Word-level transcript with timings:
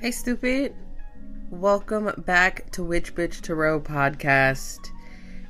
Hey, 0.00 0.12
stupid. 0.12 0.76
Welcome 1.50 2.22
back 2.24 2.70
to 2.70 2.84
Witch 2.84 3.16
Bitch 3.16 3.40
Tarot 3.40 3.80
podcast. 3.80 4.78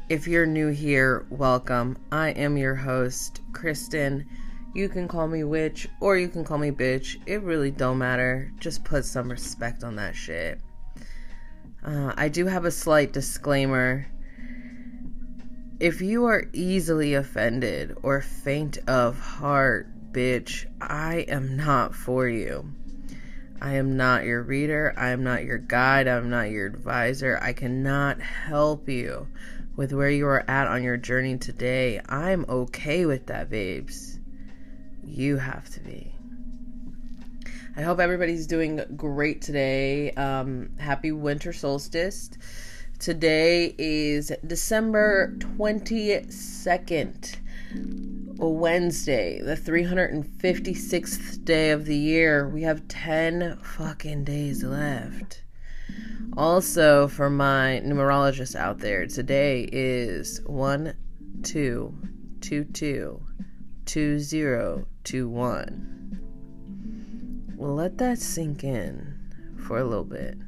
If 0.08 0.26
you're 0.26 0.46
new 0.46 0.68
here, 0.68 1.26
welcome. 1.28 1.98
I 2.10 2.30
am 2.30 2.56
your 2.56 2.74
host, 2.74 3.42
Kristen. 3.52 4.24
You 4.74 4.88
can 4.88 5.06
call 5.06 5.28
me 5.28 5.44
witch 5.44 5.86
or 6.00 6.16
you 6.16 6.28
can 6.28 6.44
call 6.44 6.56
me 6.56 6.70
bitch. 6.70 7.20
It 7.26 7.42
really 7.42 7.70
don't 7.70 7.98
matter. 7.98 8.50
Just 8.58 8.84
put 8.84 9.04
some 9.04 9.30
respect 9.30 9.84
on 9.84 9.96
that 9.96 10.16
shit. 10.16 10.62
Uh, 11.84 12.14
I 12.16 12.30
do 12.30 12.46
have 12.46 12.64
a 12.64 12.70
slight 12.70 13.12
disclaimer. 13.12 14.06
If 15.78 16.00
you 16.00 16.24
are 16.24 16.46
easily 16.54 17.12
offended 17.12 17.98
or 18.02 18.22
faint 18.22 18.78
of 18.88 19.20
heart, 19.20 19.88
bitch, 20.10 20.64
I 20.80 21.26
am 21.28 21.54
not 21.54 21.94
for 21.94 22.26
you. 22.26 22.72
I 23.60 23.74
am 23.74 23.96
not 23.96 24.24
your 24.24 24.42
reader. 24.42 24.94
I 24.96 25.10
am 25.10 25.24
not 25.24 25.44
your 25.44 25.58
guide. 25.58 26.06
I'm 26.06 26.30
not 26.30 26.50
your 26.50 26.66
advisor. 26.66 27.38
I 27.42 27.52
cannot 27.52 28.20
help 28.20 28.88
you 28.88 29.26
with 29.76 29.92
where 29.92 30.10
you 30.10 30.26
are 30.26 30.48
at 30.48 30.68
on 30.68 30.82
your 30.82 30.96
journey 30.96 31.38
today. 31.38 32.00
I'm 32.08 32.44
okay 32.48 33.04
with 33.06 33.26
that, 33.26 33.50
babes. 33.50 34.18
You 35.04 35.36
have 35.36 35.68
to 35.70 35.80
be. 35.80 36.14
I 37.76 37.82
hope 37.82 38.00
everybody's 38.00 38.46
doing 38.46 38.80
great 38.96 39.42
today. 39.42 40.10
Um, 40.12 40.70
happy 40.78 41.12
winter 41.12 41.52
solstice. 41.52 42.30
Today 42.98 43.74
is 43.78 44.32
December 44.44 45.34
22nd. 45.38 47.36
Wednesday, 48.46 49.40
the 49.40 49.56
356th 49.56 51.44
day 51.44 51.72
of 51.72 51.86
the 51.86 51.96
year. 51.96 52.48
We 52.48 52.62
have 52.62 52.86
10 52.86 53.58
fucking 53.62 54.22
days 54.24 54.62
left. 54.62 55.42
Also, 56.36 57.08
for 57.08 57.28
my 57.28 57.82
numerologists 57.84 58.54
out 58.54 58.78
there, 58.78 59.06
today 59.06 59.68
is 59.72 60.40
1 60.46 60.94
2 61.42 61.94
2 62.40 62.64
2 62.64 63.22
2 63.86 64.18
0 64.20 64.86
2 65.02 65.28
1. 65.28 67.54
Let 67.56 67.98
that 67.98 68.18
sink 68.18 68.62
in 68.62 69.18
for 69.66 69.78
a 69.78 69.84
little 69.84 70.04
bit. 70.04 70.38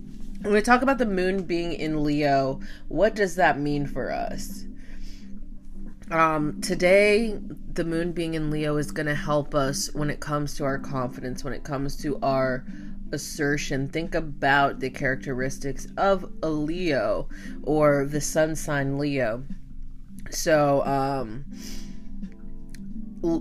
when 0.46 0.54
we 0.54 0.62
talk 0.62 0.82
about 0.82 0.98
the 0.98 1.06
moon 1.06 1.42
being 1.42 1.72
in 1.72 2.04
Leo, 2.04 2.60
what 2.86 3.16
does 3.16 3.34
that 3.34 3.58
mean 3.58 3.84
for 3.84 4.12
us? 4.12 4.64
Um, 6.08 6.60
today, 6.60 7.36
the 7.72 7.84
moon 7.84 8.12
being 8.12 8.34
in 8.34 8.48
Leo 8.48 8.76
is 8.76 8.92
going 8.92 9.06
to 9.06 9.14
help 9.16 9.56
us 9.56 9.92
when 9.92 10.08
it 10.08 10.20
comes 10.20 10.54
to 10.54 10.64
our 10.64 10.78
confidence, 10.78 11.42
when 11.42 11.52
it 11.52 11.64
comes 11.64 11.96
to 11.96 12.20
our 12.22 12.64
assertion. 13.10 13.88
Think 13.88 14.14
about 14.14 14.78
the 14.78 14.88
characteristics 14.88 15.88
of 15.96 16.30
a 16.44 16.48
Leo 16.48 17.28
or 17.64 18.06
the 18.06 18.20
sun 18.20 18.54
sign 18.54 18.98
Leo. 18.98 19.42
So, 20.30 20.86
um, 20.86 21.44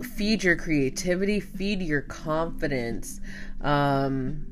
feed 0.01 0.43
your 0.43 0.55
creativity, 0.55 1.39
feed 1.39 1.83
your 1.83 2.01
confidence. 2.01 3.21
Um, 3.61 4.47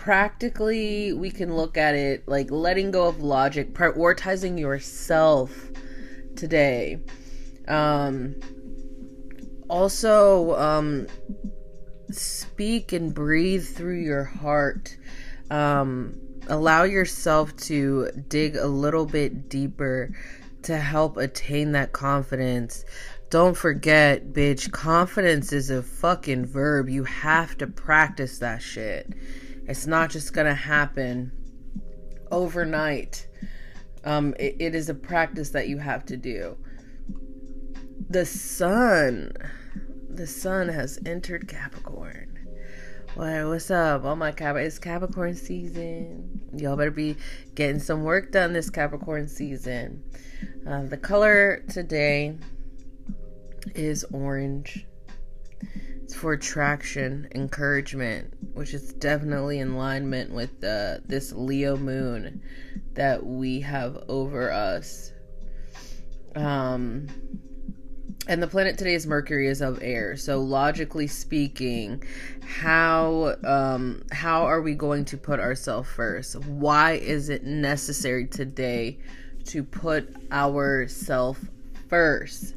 practically 0.00 1.12
we 1.12 1.30
can 1.30 1.54
look 1.54 1.76
at 1.76 1.94
it 1.94 2.26
like 2.26 2.50
letting 2.50 2.90
go 2.90 3.06
of 3.06 3.20
logic 3.20 3.74
prioritizing 3.74 4.58
yourself 4.58 5.70
today 6.36 6.98
um 7.68 8.34
also 9.68 10.54
um 10.58 11.06
speak 12.10 12.94
and 12.94 13.14
breathe 13.14 13.66
through 13.66 14.00
your 14.00 14.24
heart 14.24 14.96
um 15.50 16.18
allow 16.48 16.82
yourself 16.82 17.54
to 17.56 18.08
dig 18.26 18.56
a 18.56 18.66
little 18.66 19.04
bit 19.04 19.50
deeper 19.50 20.10
to 20.62 20.78
help 20.78 21.18
attain 21.18 21.72
that 21.72 21.92
confidence 21.92 22.86
don't 23.28 23.56
forget, 23.56 24.32
bitch, 24.32 24.72
confidence 24.72 25.52
is 25.52 25.70
a 25.70 25.84
fucking 25.84 26.46
verb. 26.46 26.88
You 26.88 27.04
have 27.04 27.56
to 27.58 27.68
practice 27.68 28.40
that 28.40 28.60
shit. 28.60 29.12
It's 29.70 29.86
not 29.86 30.10
just 30.10 30.32
going 30.32 30.48
to 30.48 30.54
happen 30.54 31.30
overnight. 32.32 33.28
Um, 34.02 34.34
it, 34.36 34.56
it 34.58 34.74
is 34.74 34.88
a 34.88 34.94
practice 34.94 35.50
that 35.50 35.68
you 35.68 35.78
have 35.78 36.04
to 36.06 36.16
do. 36.16 36.56
The 38.08 38.26
sun, 38.26 39.32
the 40.08 40.26
sun 40.26 40.70
has 40.70 40.98
entered 41.06 41.46
Capricorn. 41.46 42.36
What, 43.14 43.46
what's 43.46 43.70
up? 43.70 44.04
Oh 44.04 44.16
my 44.16 44.32
Cap, 44.32 44.56
it's 44.56 44.80
Capricorn 44.80 45.36
season. 45.36 46.40
Y'all 46.52 46.76
better 46.76 46.90
be 46.90 47.16
getting 47.54 47.78
some 47.78 48.02
work 48.02 48.32
done 48.32 48.52
this 48.52 48.70
Capricorn 48.70 49.28
season. 49.28 50.02
Uh, 50.68 50.82
the 50.82 50.96
color 50.96 51.62
today 51.68 52.36
is 53.76 54.04
orange. 54.12 54.84
For 56.20 56.34
attraction, 56.34 57.28
encouragement, 57.34 58.34
which 58.52 58.74
is 58.74 58.92
definitely 58.92 59.58
in 59.58 59.70
alignment 59.70 60.30
with 60.30 60.62
uh, 60.62 60.98
this 61.06 61.32
Leo 61.32 61.78
moon 61.78 62.42
that 62.92 63.24
we 63.24 63.60
have 63.60 64.04
over 64.06 64.52
us. 64.52 65.12
Um, 66.36 67.08
and 68.28 68.42
the 68.42 68.46
planet 68.46 68.76
today 68.76 68.92
is 68.92 69.06
Mercury 69.06 69.48
is 69.48 69.62
of 69.62 69.82
air. 69.82 70.14
So 70.18 70.42
logically 70.42 71.06
speaking, 71.06 72.02
how 72.46 73.36
um, 73.42 74.02
how 74.12 74.42
are 74.42 74.60
we 74.60 74.74
going 74.74 75.06
to 75.06 75.16
put 75.16 75.40
ourselves 75.40 75.88
first? 75.88 76.36
Why 76.44 76.92
is 76.92 77.30
it 77.30 77.44
necessary 77.44 78.26
today 78.26 78.98
to 79.46 79.64
put 79.64 80.14
ourselves 80.30 81.40
first? 81.88 82.56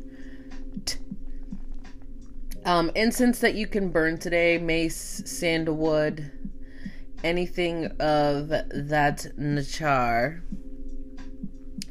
Um, 2.65 2.91
incense 2.95 3.39
that 3.39 3.55
you 3.55 3.67
can 3.67 3.89
burn 3.89 4.17
today 4.17 4.57
mace, 4.57 5.21
sandalwood, 5.25 6.31
anything 7.23 7.87
of 7.99 8.47
that 8.47 9.27
nature. 9.37 10.43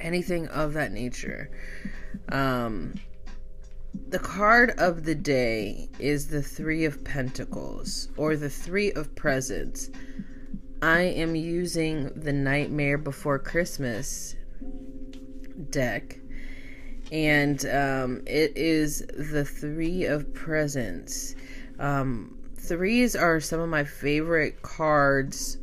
Anything 0.00 0.48
of 0.48 0.72
that 0.72 0.92
nature. 0.92 1.50
Um, 2.30 2.94
the 4.08 4.18
card 4.18 4.70
of 4.78 5.04
the 5.04 5.14
day 5.14 5.90
is 5.98 6.28
the 6.28 6.42
Three 6.42 6.86
of 6.86 7.04
Pentacles 7.04 8.08
or 8.16 8.36
the 8.36 8.50
Three 8.50 8.92
of 8.92 9.14
Presents. 9.14 9.90
I 10.80 11.02
am 11.02 11.36
using 11.36 12.10
the 12.16 12.32
Nightmare 12.32 12.98
Before 12.98 13.38
Christmas 13.38 14.34
deck 15.70 16.18
and 17.12 17.66
um, 17.66 18.22
it 18.26 18.56
is 18.56 19.04
the 19.06 19.44
Three 19.44 20.06
of 20.06 20.32
Presents. 20.32 21.36
Um, 21.78 22.38
threes 22.56 23.14
are 23.14 23.38
some 23.38 23.60
of 23.60 23.68
my 23.68 23.84
favorite 23.84 24.62
cards 24.62 25.58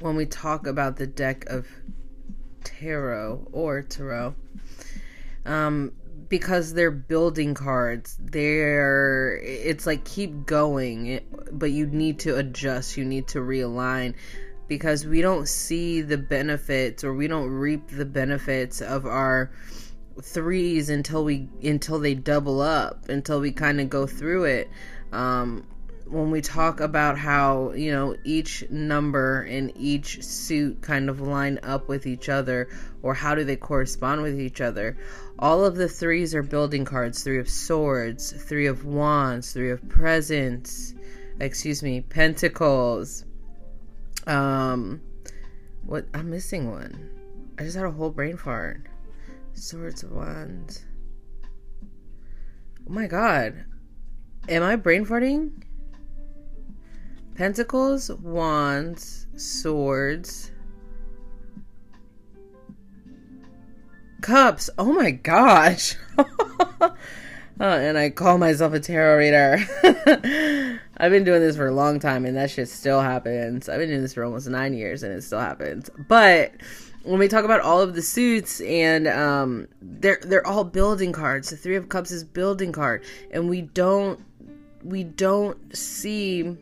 when 0.00 0.16
we 0.16 0.26
talk 0.26 0.66
about 0.66 0.96
the 0.96 1.06
deck 1.06 1.46
of 1.46 1.66
tarot 2.62 3.48
or 3.52 3.80
tarot. 3.80 4.34
Um, 5.46 5.92
because 6.28 6.74
they're 6.74 6.90
building 6.90 7.54
cards. 7.54 8.16
They're 8.20 9.40
it's 9.42 9.86
like 9.86 10.04
keep 10.04 10.44
going, 10.44 11.20
but 11.50 11.70
you 11.70 11.86
need 11.86 12.20
to 12.20 12.36
adjust, 12.36 12.98
you 12.98 13.06
need 13.06 13.28
to 13.28 13.38
realign 13.38 14.14
because 14.70 15.04
we 15.04 15.20
don't 15.20 15.48
see 15.48 16.00
the 16.00 16.16
benefits 16.16 17.02
or 17.02 17.12
we 17.12 17.26
don't 17.26 17.50
reap 17.50 17.88
the 17.88 18.04
benefits 18.04 18.80
of 18.80 19.04
our 19.04 19.50
threes 20.22 20.88
until 20.88 21.24
we 21.24 21.48
until 21.60 21.98
they 21.98 22.14
double 22.14 22.60
up 22.60 23.08
until 23.08 23.40
we 23.40 23.50
kind 23.50 23.80
of 23.80 23.90
go 23.90 24.06
through 24.06 24.44
it. 24.44 24.70
Um 25.12 25.66
when 26.06 26.30
we 26.30 26.40
talk 26.40 26.78
about 26.78 27.18
how 27.18 27.72
you 27.72 27.90
know 27.90 28.14
each 28.22 28.64
number 28.70 29.42
and 29.42 29.72
each 29.74 30.22
suit 30.22 30.80
kind 30.82 31.10
of 31.10 31.20
line 31.20 31.58
up 31.64 31.88
with 31.88 32.06
each 32.06 32.28
other 32.28 32.68
or 33.02 33.12
how 33.12 33.34
do 33.34 33.42
they 33.42 33.56
correspond 33.56 34.22
with 34.22 34.38
each 34.38 34.60
other 34.60 34.96
all 35.40 35.64
of 35.64 35.74
the 35.74 35.88
threes 35.88 36.32
are 36.32 36.44
building 36.44 36.84
cards. 36.84 37.24
Three 37.24 37.40
of 37.40 37.48
swords 37.48 38.30
three 38.30 38.66
of 38.66 38.84
wands 38.84 39.52
three 39.52 39.72
of 39.72 39.88
presents 39.88 40.94
excuse 41.40 41.82
me 41.82 42.02
pentacles 42.02 43.24
um 44.26 45.00
what 45.84 46.06
i'm 46.14 46.30
missing 46.30 46.70
one 46.70 47.10
i 47.58 47.62
just 47.62 47.76
had 47.76 47.84
a 47.84 47.90
whole 47.90 48.10
brain 48.10 48.36
fart 48.36 48.82
swords 49.54 50.02
of 50.02 50.12
wands 50.12 50.84
oh 51.44 52.92
my 52.92 53.06
god 53.06 53.64
am 54.48 54.62
i 54.62 54.76
brain 54.76 55.04
farting 55.04 55.50
Pentacles, 57.40 58.10
Wands, 58.10 59.26
Swords, 59.34 60.50
Cups. 64.20 64.68
Oh 64.76 64.92
my 64.92 65.10
gosh. 65.10 65.96
uh, 66.18 66.90
and 67.58 67.96
I 67.96 68.10
call 68.10 68.36
myself 68.36 68.74
a 68.74 68.80
tarot 68.80 69.16
reader. 69.16 69.58
I've 71.00 71.10
been 71.10 71.24
doing 71.24 71.40
this 71.40 71.56
for 71.56 71.66
a 71.66 71.72
long 71.72 71.98
time 71.98 72.26
and 72.26 72.36
that 72.36 72.50
shit 72.50 72.68
still 72.68 73.00
happens. 73.00 73.70
I've 73.70 73.78
been 73.78 73.88
doing 73.88 74.02
this 74.02 74.12
for 74.12 74.22
almost 74.22 74.46
nine 74.48 74.74
years 74.74 75.02
and 75.02 75.14
it 75.14 75.22
still 75.22 75.40
happens. 75.40 75.88
But 76.08 76.52
when 77.04 77.18
we 77.18 77.26
talk 77.26 77.46
about 77.46 77.60
all 77.60 77.80
of 77.80 77.94
the 77.94 78.02
suits 78.02 78.60
and 78.60 79.08
um, 79.08 79.66
they're 79.80 80.20
they're 80.22 80.46
all 80.46 80.62
building 80.62 81.12
cards. 81.12 81.48
The 81.48 81.56
Three 81.56 81.76
of 81.76 81.88
Cups 81.88 82.10
is 82.10 82.22
building 82.22 82.70
card, 82.72 83.02
and 83.30 83.48
we 83.48 83.62
don't 83.62 84.20
we 84.84 85.02
don't 85.02 85.74
see 85.74 86.58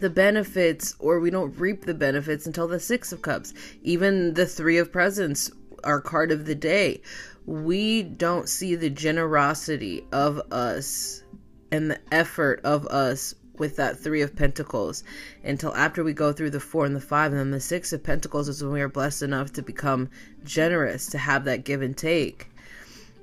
the 0.00 0.10
benefits 0.10 0.94
or 0.98 1.18
we 1.18 1.30
don't 1.30 1.58
reap 1.58 1.84
the 1.84 1.94
benefits 1.94 2.46
until 2.46 2.68
the 2.68 2.80
six 2.80 3.12
of 3.12 3.22
cups 3.22 3.54
even 3.82 4.34
the 4.34 4.44
three 4.44 4.78
of 4.78 4.90
presents 4.90 5.52
are 5.84 6.00
card 6.00 6.32
of 6.32 6.46
the 6.46 6.54
day 6.54 7.00
we 7.46 8.02
don't 8.02 8.48
see 8.48 8.74
the 8.74 8.90
generosity 8.90 10.04
of 10.10 10.40
us 10.50 11.22
and 11.70 11.90
the 11.90 12.00
effort 12.10 12.60
of 12.64 12.86
us 12.86 13.34
with 13.58 13.76
that 13.76 13.98
three 13.98 14.22
of 14.22 14.34
pentacles 14.34 15.04
until 15.42 15.74
after 15.74 16.02
we 16.02 16.12
go 16.12 16.32
through 16.32 16.50
the 16.50 16.60
four 16.60 16.84
and 16.84 16.96
the 16.96 17.00
five 17.00 17.32
and 17.32 17.40
then 17.40 17.50
the 17.50 17.60
six 17.60 17.92
of 17.92 18.02
pentacles 18.02 18.48
is 18.48 18.62
when 18.62 18.72
we 18.72 18.80
are 18.80 18.88
blessed 18.88 19.22
enough 19.22 19.52
to 19.52 19.62
become 19.62 20.08
generous 20.44 21.06
to 21.06 21.18
have 21.18 21.44
that 21.44 21.64
give 21.64 21.82
and 21.82 21.96
take 21.96 22.48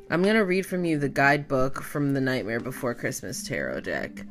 i'm 0.10 0.24
going 0.24 0.36
to 0.36 0.46
read 0.46 0.66
from 0.66 0.86
you 0.86 0.98
the 0.98 1.10
guidebook 1.10 1.82
from 1.82 2.14
the 2.14 2.22
nightmare 2.22 2.60
before 2.60 2.94
christmas 2.94 3.44
tarot 3.44 3.82
deck 3.82 4.26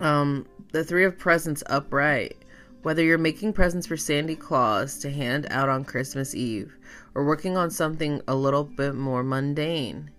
um 0.00 0.46
the 0.72 0.84
Three 0.84 1.04
of 1.04 1.18
Presents 1.18 1.64
upright. 1.66 2.36
Whether 2.82 3.02
you're 3.02 3.18
making 3.18 3.52
presents 3.52 3.88
for 3.88 3.96
Sandy 3.96 4.36
Claus 4.36 4.98
to 4.98 5.10
hand 5.10 5.48
out 5.50 5.68
on 5.68 5.84
Christmas 5.84 6.34
Eve 6.34 6.76
or 7.14 7.24
working 7.24 7.56
on 7.56 7.70
something 7.70 8.22
a 8.28 8.34
little 8.34 8.64
bit 8.64 8.94
more 8.94 9.24
mundane, 9.24 10.10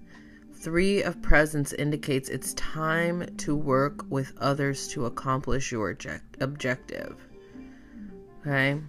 Three 0.61 1.01
of 1.01 1.21
Presents 1.23 1.73
indicates 1.73 2.29
it's 2.29 2.53
time 2.53 3.35
to 3.37 3.55
work 3.55 4.05
with 4.11 4.31
others 4.37 4.87
to 4.89 5.07
accomplish 5.07 5.71
your 5.71 5.89
object- 5.89 6.39
objective. 6.39 7.15
Okay? 8.41 8.79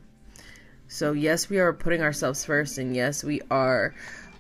So, 0.89 1.13
yes, 1.13 1.49
we 1.49 1.61
are 1.61 1.73
putting 1.73 2.03
ourselves 2.03 2.45
first, 2.45 2.77
and 2.77 2.95
yes, 2.95 3.25
we 3.25 3.41
are 3.51 3.95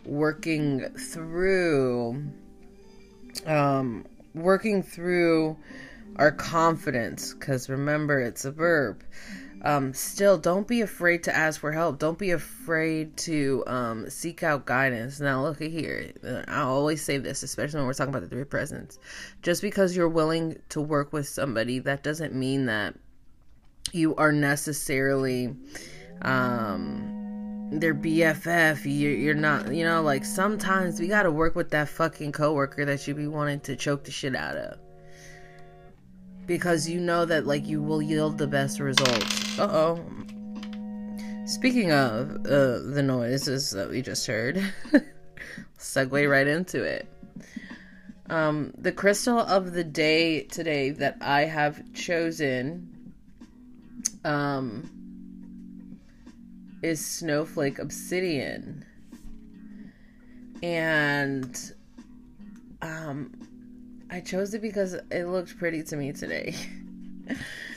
working 0.05 0.81
through 0.90 2.23
um 3.46 4.05
working 4.34 4.82
through 4.82 5.56
our 6.17 6.32
confidence, 6.32 7.32
because 7.32 7.70
remember, 7.70 8.20
it's 8.20 8.44
a 8.44 8.50
verb. 8.50 9.02
Um, 9.64 9.94
still, 9.94 10.38
don't 10.38 10.67
be 10.67 10.81
afraid 10.81 11.23
to 11.25 11.37
ask 11.37 11.61
for 11.61 11.70
help. 11.70 12.00
Don't 12.00 12.19
be 12.19 12.32
afraid 12.32 13.17
to 13.19 13.62
um, 13.69 14.11
seek 14.11 14.43
out 14.43 14.67
guidance. 14.67 15.20
Now, 15.20 15.43
look 15.43 15.62
at 15.62 15.70
here. 15.70 16.11
I 16.49 16.62
always 16.62 17.05
say 17.05 17.19
this, 17.19 17.44
especially 17.44 17.79
when 17.79 17.87
we're 17.87 17.94
talking 17.94 18.12
about 18.12 18.23
the 18.23 18.29
three 18.29 18.44
presents. 18.44 18.99
Just 19.41 19.62
because 19.62 19.97
you're 19.97 20.09
willing 20.09 20.59
to 20.70 20.81
work 20.81 21.12
with 21.12 21.29
somebody, 21.29 21.79
that 21.81 22.03
doesn't 22.03 22.35
mean 22.35 22.67
that 22.67 22.94
you 23.93 24.17
are 24.17 24.32
necessarily 24.32 25.55
um, 26.23 27.69
their 27.70 27.94
BFF. 27.94 28.81
You're, 28.85 29.15
you're 29.15 29.35
not, 29.35 29.73
you 29.73 29.85
know, 29.85 30.03
like 30.03 30.25
sometimes 30.25 30.99
we 30.99 31.06
got 31.06 31.23
to 31.23 31.31
work 31.31 31.55
with 31.55 31.70
that 31.70 31.88
fucking 31.88 32.32
coworker 32.32 32.85
that 32.85 33.06
you 33.06 33.15
be 33.15 33.29
wanting 33.29 33.61
to 33.61 33.76
choke 33.76 34.03
the 34.03 34.11
shit 34.11 34.35
out 34.35 34.56
of 34.56 34.79
because 36.47 36.88
you 36.88 37.00
know 37.00 37.25
that 37.25 37.47
like 37.47 37.67
you 37.67 37.81
will 37.81 38.03
yield 38.03 38.38
the 38.38 38.47
best 38.47 38.81
results. 38.81 39.42
Uh 39.59 39.69
oh. 39.71 40.05
Speaking 41.45 41.93
of 41.93 42.31
uh, 42.47 42.79
the 42.79 43.03
noises 43.03 43.71
that 43.73 43.91
we 43.91 44.01
just 44.01 44.27
heard, 44.27 44.63
segue 45.79 46.31
right 46.31 46.47
into 46.47 46.83
it. 46.83 47.07
Um, 48.31 48.73
the 48.79 48.93
crystal 48.93 49.39
of 49.39 49.73
the 49.73 49.85
day 49.85 50.45
today 50.45 50.91
that 50.91 51.19
I 51.21 51.43
have 51.43 51.93
chosen 51.93 53.13
um, 54.25 55.99
is 56.83 57.05
snowflake 57.05 57.79
obsidian. 57.79 58.87
And 60.63 61.73
um, 62.81 63.33
I 64.11 64.21
chose 64.21 64.55
it 64.55 64.63
because 64.63 64.95
it 64.95 65.27
looked 65.27 65.59
pretty 65.59 65.83
to 65.83 65.97
me 65.97 66.13
today. 66.13 66.55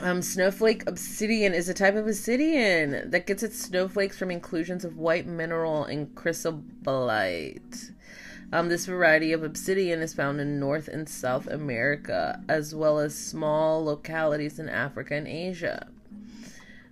um, 0.00 0.22
snowflake 0.22 0.86
obsidian 0.86 1.52
is 1.52 1.68
a 1.68 1.74
type 1.74 1.94
of 1.94 2.06
obsidian 2.06 3.10
that 3.10 3.26
gets 3.26 3.42
its 3.42 3.58
snowflakes 3.58 4.16
from 4.16 4.30
inclusions 4.30 4.84
of 4.84 4.96
white 4.96 5.26
mineral 5.26 5.84
and 5.84 6.14
chrysoberyl. 6.14 7.90
Um, 8.52 8.68
this 8.68 8.86
variety 8.86 9.32
of 9.32 9.42
obsidian 9.42 10.00
is 10.00 10.12
found 10.12 10.40
in 10.40 10.60
North 10.60 10.88
and 10.88 11.08
South 11.08 11.46
America, 11.46 12.42
as 12.48 12.74
well 12.74 12.98
as 12.98 13.16
small 13.16 13.82
localities 13.84 14.58
in 14.58 14.68
Africa 14.68 15.14
and 15.14 15.26
Asia. 15.26 15.88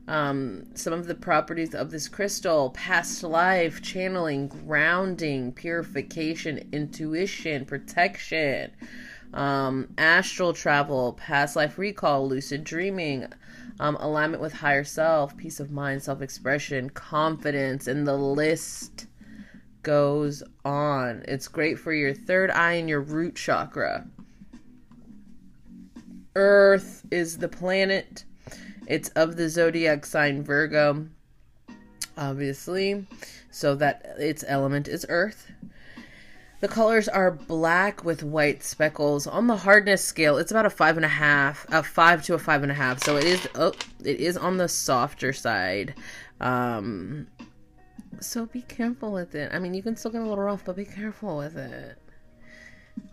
Um, 0.08 0.64
some 0.74 0.92
of 0.92 1.06
the 1.06 1.14
properties 1.14 1.74
of 1.74 1.90
this 1.90 2.08
crystal 2.08 2.70
past 2.70 3.22
life, 3.22 3.82
channeling, 3.82 4.48
grounding, 4.48 5.52
purification, 5.52 6.68
intuition, 6.72 7.66
protection, 7.66 8.72
um, 9.34 9.92
astral 9.98 10.52
travel, 10.52 11.14
past 11.14 11.56
life 11.56 11.78
recall, 11.78 12.28
lucid 12.28 12.64
dreaming, 12.64 13.26
um, 13.78 13.96
alignment 13.96 14.42
with 14.42 14.52
higher 14.52 14.84
self, 14.84 15.36
peace 15.36 15.60
of 15.60 15.70
mind, 15.70 16.02
self 16.02 16.20
expression, 16.20 16.90
confidence, 16.90 17.86
and 17.86 18.06
the 18.06 18.16
list 18.16 19.06
goes 19.82 20.42
on. 20.64 21.24
It's 21.26 21.48
great 21.48 21.78
for 21.78 21.92
your 21.92 22.12
third 22.12 22.50
eye 22.50 22.72
and 22.72 22.88
your 22.88 23.00
root 23.00 23.36
chakra. 23.36 24.06
Earth 26.36 27.04
is 27.10 27.38
the 27.38 27.48
planet 27.48 28.24
it's 28.90 29.08
of 29.10 29.36
the 29.36 29.48
zodiac 29.48 30.04
sign 30.04 30.42
Virgo, 30.42 31.06
obviously, 32.18 33.06
so 33.52 33.76
that 33.76 34.16
its 34.18 34.44
element 34.48 34.88
is 34.88 35.06
earth. 35.08 35.52
The 36.60 36.68
colors 36.68 37.08
are 37.08 37.30
black 37.30 38.04
with 38.04 38.22
white 38.22 38.62
speckles. 38.62 39.26
On 39.26 39.46
the 39.46 39.56
hardness 39.56 40.04
scale, 40.04 40.36
it's 40.36 40.50
about 40.50 40.66
a 40.66 40.70
five 40.70 40.96
and 40.96 41.06
a 41.06 41.08
half, 41.08 41.66
a 41.70 41.82
five 41.82 42.22
to 42.24 42.34
a 42.34 42.38
five 42.38 42.62
and 42.62 42.70
a 42.70 42.74
half. 42.74 43.02
So 43.02 43.16
it 43.16 43.24
is, 43.24 43.48
oh, 43.54 43.72
it 44.04 44.20
is 44.20 44.36
on 44.36 44.58
the 44.58 44.68
softer 44.68 45.32
side. 45.32 45.94
Um, 46.38 47.28
so 48.20 48.44
be 48.44 48.60
careful 48.62 49.10
with 49.10 49.34
it. 49.34 49.50
I 49.54 49.58
mean, 49.58 49.72
you 49.72 49.82
can 49.82 49.96
still 49.96 50.10
get 50.10 50.20
a 50.20 50.28
little 50.28 50.44
rough, 50.44 50.64
but 50.66 50.76
be 50.76 50.84
careful 50.84 51.38
with 51.38 51.56
it. 51.56 51.96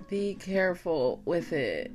Be 0.09 0.35
careful 0.35 1.21
with 1.23 1.53
it. 1.53 1.91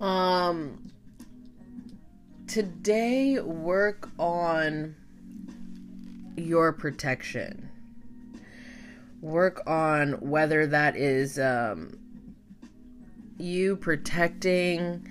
Um, 0.00 0.90
today 2.48 3.38
work 3.38 4.08
on 4.18 4.96
your 6.36 6.72
protection. 6.72 7.68
Work 9.20 9.62
on 9.66 10.12
whether 10.20 10.66
that 10.66 10.96
is 10.96 11.38
um, 11.38 11.98
you 13.38 13.76
protecting 13.76 15.08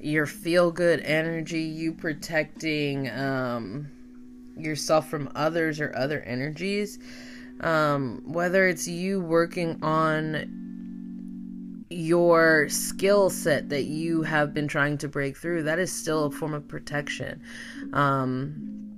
your 0.00 0.26
feel 0.26 0.70
good 0.70 1.00
energy, 1.00 1.60
you 1.62 1.92
protecting 1.92 3.10
um, 3.10 3.90
yourself 4.56 5.08
from 5.08 5.30
others 5.34 5.80
or 5.80 5.94
other 5.96 6.20
energies. 6.22 6.98
Um, 7.60 8.22
whether 8.24 8.66
it's 8.68 8.88
you 8.88 9.20
working 9.20 9.82
on 9.82 10.56
your 11.90 12.68
skill 12.68 13.28
set 13.28 13.68
that 13.68 13.84
you 13.84 14.22
have 14.22 14.54
been 14.54 14.68
trying 14.68 14.96
to 14.98 15.08
break 15.08 15.36
through, 15.36 15.64
that 15.64 15.78
is 15.78 15.92
still 15.92 16.26
a 16.26 16.30
form 16.30 16.54
of 16.54 16.66
protection. 16.68 17.42
Um, 17.92 18.89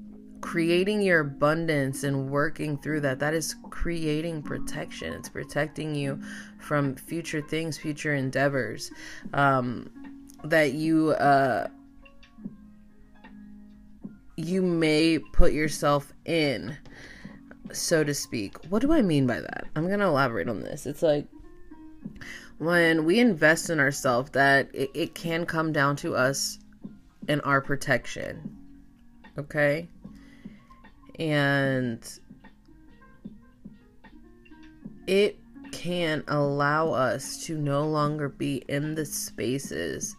creating 0.43 1.01
your 1.01 1.21
abundance 1.21 2.03
and 2.03 2.29
working 2.29 2.77
through 2.77 3.01
that 3.01 3.21
that 3.21 3.33
is 3.33 3.55
creating 3.71 4.43
protection. 4.43 5.15
It's 5.15 5.29
protecting 5.29 5.95
you 5.95 6.21
from 6.59 6.95
future 6.97 7.41
things 7.41 7.79
future 7.79 8.15
endeavors 8.15 8.91
um, 9.33 9.89
that 10.45 10.73
you 10.73 11.13
uh, 11.13 11.69
you 14.37 14.61
may 14.61 15.19
put 15.19 15.53
yourself 15.53 16.13
in 16.27 16.77
so 17.73 18.05
to 18.05 18.13
speak. 18.13 18.57
What 18.69 18.83
do 18.83 18.93
i 18.93 19.01
mean 19.01 19.27
by 19.27 19.41
that? 19.41 19.67
I'm 19.75 19.89
gonna 19.89 20.09
elaborate 20.09 20.49
on 20.49 20.61
this. 20.61 20.85
It's 20.87 21.03
like 21.03 21.27
when 22.59 23.05
we 23.05 23.21
invest 23.21 23.71
in 23.71 23.81
ourselves 23.81 24.33
that 24.33 24.69
it, 24.75 24.91
it 24.93 25.15
can 25.15 25.47
come 25.47 25.73
down 25.73 25.97
to 25.97 26.15
us 26.15 26.59
and 27.29 27.41
our 27.45 27.61
protection. 27.61 28.57
Okay 29.39 29.89
and 31.19 32.19
it 35.07 35.39
can 35.73 36.23
allow 36.29 36.93
us 36.93 37.45
to 37.47 37.57
no 37.57 37.87
longer 37.87 38.29
be 38.29 38.63
in 38.69 38.95
the 38.95 39.07
spaces 39.07 40.15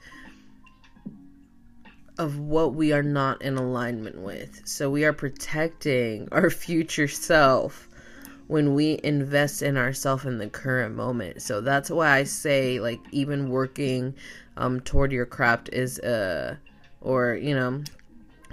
of 2.18 2.40
what 2.40 2.74
we 2.74 2.92
are 2.92 3.04
not 3.04 3.42
in 3.42 3.58
alignment 3.58 4.18
with. 4.20 4.62
So 4.66 4.90
we 4.90 5.06
are 5.06 5.14
protecting 5.14 6.28
our 6.32 6.50
future 6.50 7.08
self 7.08 7.88
when 8.48 8.74
we 8.76 9.00
invest 9.04 9.62
in 9.62 9.78
ourselves 9.78 10.26
in 10.26 10.38
the 10.38 10.50
current 10.50 10.96
moment. 10.96 11.42
So 11.42 11.62
that's 11.62 11.90
why 11.90 12.12
I 12.18 12.24
say 12.24 12.80
like 12.80 13.00
even 13.12 13.50
working 13.50 14.16
um 14.58 14.80
toward 14.82 15.12
your 15.12 15.26
craft 15.26 15.70
is 15.74 16.00
uh 16.00 16.58
or 17.02 17.36
you 17.36 17.56
know 17.56 17.84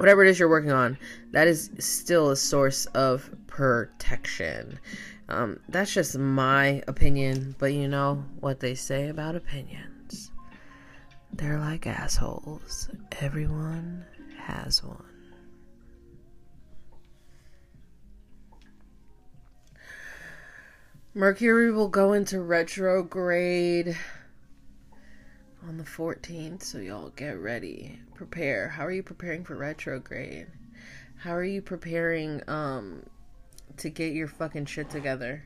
whatever 0.00 0.24
it 0.24 0.30
is 0.30 0.38
you're 0.38 0.48
working 0.48 0.72
on, 0.72 0.96
that 1.32 1.46
is 1.46 1.68
still 1.78 2.30
a 2.30 2.36
source 2.36 2.86
of 2.86 3.30
protection. 3.46 4.80
Um, 5.28 5.60
that's 5.68 5.92
just 5.92 6.16
my 6.16 6.82
opinion, 6.88 7.54
but 7.58 7.74
you 7.74 7.86
know 7.86 8.24
what 8.40 8.60
they 8.60 8.74
say 8.74 9.10
about 9.10 9.36
opinions. 9.36 10.30
They're 11.34 11.58
like 11.58 11.86
assholes. 11.86 12.88
Everyone 13.20 14.06
has 14.38 14.82
one. 14.82 15.04
Mercury 21.12 21.70
will 21.70 21.88
go 21.88 22.14
into 22.14 22.40
retrograde 22.40 23.98
on 25.66 25.76
the 25.76 25.84
14th, 25.84 26.62
so 26.62 26.78
y'all 26.78 27.10
get 27.10 27.38
ready. 27.38 27.98
Prepare. 28.14 28.68
How 28.68 28.86
are 28.86 28.92
you 28.92 29.02
preparing 29.02 29.44
for 29.44 29.56
retrograde? 29.56 30.46
How 31.16 31.34
are 31.34 31.44
you 31.44 31.60
preparing 31.60 32.42
um 32.48 33.02
to 33.76 33.90
get 33.90 34.14
your 34.14 34.28
fucking 34.28 34.66
shit 34.66 34.88
together? 34.90 35.42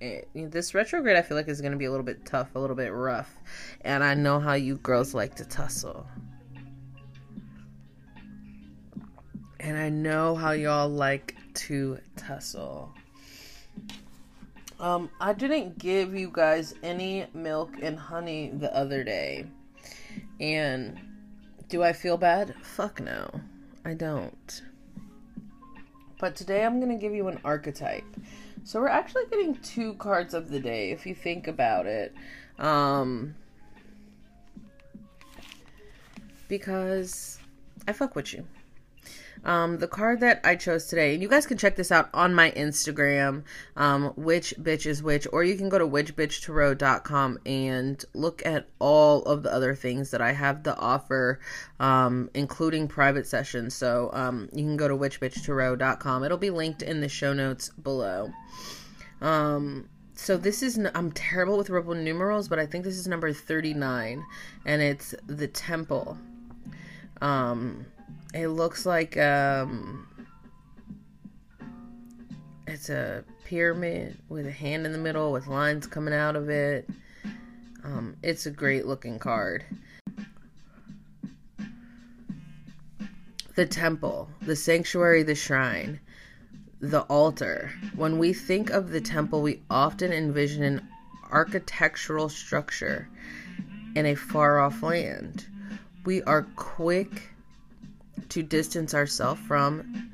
It, 0.00 0.28
this 0.34 0.74
retrograde 0.74 1.16
I 1.16 1.22
feel 1.22 1.36
like 1.36 1.48
is 1.48 1.60
going 1.60 1.72
to 1.72 1.78
be 1.78 1.86
a 1.86 1.90
little 1.90 2.04
bit 2.04 2.26
tough, 2.26 2.54
a 2.54 2.58
little 2.58 2.76
bit 2.76 2.92
rough. 2.92 3.34
And 3.80 4.04
I 4.04 4.14
know 4.14 4.38
how 4.38 4.54
you 4.54 4.76
girls 4.76 5.14
like 5.14 5.34
to 5.36 5.44
tussle. 5.44 6.06
And 9.60 9.78
I 9.78 9.88
know 9.88 10.34
how 10.34 10.50
y'all 10.50 10.90
like 10.90 11.36
to 11.54 11.98
tussle. 12.16 12.92
Um, 14.78 15.08
I 15.20 15.32
didn't 15.32 15.78
give 15.78 16.14
you 16.14 16.30
guys 16.30 16.74
any 16.82 17.26
milk 17.32 17.70
and 17.80 17.98
honey 17.98 18.50
the 18.52 18.74
other 18.76 19.04
day. 19.04 19.46
And 20.40 20.98
do 21.68 21.82
I 21.82 21.92
feel 21.92 22.16
bad? 22.16 22.54
Fuck 22.62 23.00
no. 23.00 23.30
I 23.84 23.94
don't. 23.94 24.62
But 26.18 26.36
today 26.36 26.64
I'm 26.64 26.80
going 26.80 26.92
to 26.92 27.00
give 27.00 27.14
you 27.14 27.28
an 27.28 27.40
archetype. 27.44 28.04
So 28.64 28.80
we're 28.80 28.88
actually 28.88 29.24
getting 29.30 29.56
two 29.56 29.94
cards 29.94 30.32
of 30.32 30.48
the 30.48 30.60
day 30.60 30.90
if 30.90 31.06
you 31.06 31.14
think 31.14 31.48
about 31.48 31.86
it. 31.86 32.14
Um 32.58 33.34
because 36.48 37.38
I 37.88 37.92
fuck 37.92 38.14
with 38.14 38.32
you. 38.32 38.46
Um, 39.44 39.78
the 39.78 39.88
card 39.88 40.20
that 40.20 40.40
I 40.42 40.56
chose 40.56 40.86
today, 40.86 41.12
and 41.12 41.22
you 41.22 41.28
guys 41.28 41.46
can 41.46 41.58
check 41.58 41.76
this 41.76 41.92
out 41.92 42.08
on 42.14 42.34
my 42.34 42.50
Instagram, 42.52 43.44
um, 43.76 44.12
which 44.16 44.54
bitch 44.60 44.86
is 44.86 45.02
which, 45.02 45.26
or 45.32 45.44
you 45.44 45.56
can 45.56 45.68
go 45.68 45.78
to 45.78 45.86
witchbitchtarot.com 45.86 47.38
and 47.44 48.04
look 48.14 48.44
at 48.46 48.68
all 48.78 49.22
of 49.24 49.42
the 49.42 49.52
other 49.52 49.74
things 49.74 50.10
that 50.12 50.22
I 50.22 50.32
have 50.32 50.62
to 50.62 50.76
offer, 50.76 51.40
um, 51.78 52.30
including 52.32 52.88
private 52.88 53.26
sessions. 53.26 53.74
So 53.74 54.10
um, 54.14 54.48
you 54.52 54.64
can 54.64 54.78
go 54.78 54.88
to 54.88 54.96
witchbitchtarot.com. 54.96 56.24
It'll 56.24 56.38
be 56.38 56.50
linked 56.50 56.82
in 56.82 57.00
the 57.00 57.08
show 57.08 57.34
notes 57.34 57.68
below. 57.70 58.32
Um, 59.20 59.88
so 60.14 60.36
this 60.36 60.62
is 60.62 60.78
I'm 60.94 61.12
terrible 61.12 61.58
with 61.58 61.68
Roman 61.68 62.02
numerals, 62.02 62.48
but 62.48 62.58
I 62.58 62.66
think 62.66 62.84
this 62.84 62.96
is 62.96 63.06
number 63.06 63.32
39 63.32 64.24
and 64.64 64.82
it's 64.82 65.14
the 65.26 65.48
temple. 65.48 66.16
Um 67.20 67.86
it 68.34 68.48
looks 68.48 68.84
like 68.84 69.16
um, 69.16 70.08
it's 72.66 72.90
a 72.90 73.24
pyramid 73.44 74.18
with 74.28 74.44
a 74.44 74.50
hand 74.50 74.84
in 74.84 74.92
the 74.92 74.98
middle 74.98 75.30
with 75.30 75.46
lines 75.46 75.86
coming 75.86 76.12
out 76.12 76.34
of 76.34 76.48
it. 76.50 76.88
Um, 77.84 78.16
it's 78.22 78.46
a 78.46 78.50
great 78.50 78.86
looking 78.86 79.20
card. 79.20 79.64
The 83.54 83.66
temple, 83.66 84.28
the 84.42 84.56
sanctuary, 84.56 85.22
the 85.22 85.36
shrine, 85.36 86.00
the 86.80 87.02
altar. 87.02 87.70
When 87.94 88.18
we 88.18 88.32
think 88.32 88.70
of 88.70 88.90
the 88.90 89.00
temple, 89.00 89.42
we 89.42 89.62
often 89.70 90.12
envision 90.12 90.64
an 90.64 90.88
architectural 91.30 92.28
structure 92.28 93.08
in 93.94 94.06
a 94.06 94.16
far 94.16 94.58
off 94.58 94.82
land. 94.82 95.46
We 96.04 96.20
are 96.24 96.42
quick 96.56 97.33
to 98.30 98.42
distance 98.42 98.94
ourselves 98.94 99.40
from 99.42 100.10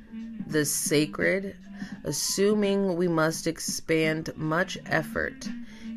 the 0.46 0.64
sacred, 0.64 1.56
assuming 2.04 2.96
we 2.96 3.08
must 3.08 3.46
expend 3.46 4.36
much 4.36 4.78
effort 4.86 5.48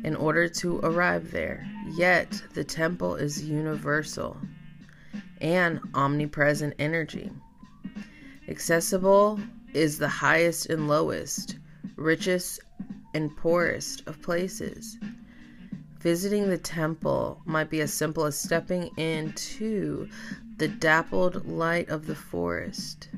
in 0.04 0.14
order 0.14 0.48
to 0.48 0.78
arrive 0.80 1.30
there. 1.30 1.66
Yet, 1.92 2.42
the 2.52 2.64
temple 2.64 3.16
is 3.16 3.42
universal 3.42 4.36
and 5.40 5.80
omnipresent 5.94 6.74
energy. 6.78 7.30
Accessible 8.48 9.40
is 9.72 9.98
the 9.98 10.08
highest 10.08 10.66
and 10.66 10.86
lowest, 10.88 11.58
richest 11.96 12.60
and 13.14 13.34
poorest 13.36 14.02
of 14.06 14.20
places. 14.22 14.98
Visiting 16.04 16.50
the 16.50 16.58
temple 16.58 17.40
might 17.46 17.70
be 17.70 17.80
as 17.80 17.90
simple 17.90 18.26
as 18.26 18.38
stepping 18.38 18.90
into 18.98 20.06
the 20.58 20.68
dappled 20.68 21.46
light 21.46 21.88
of 21.88 22.06
the 22.06 22.14
forest, 22.14 23.08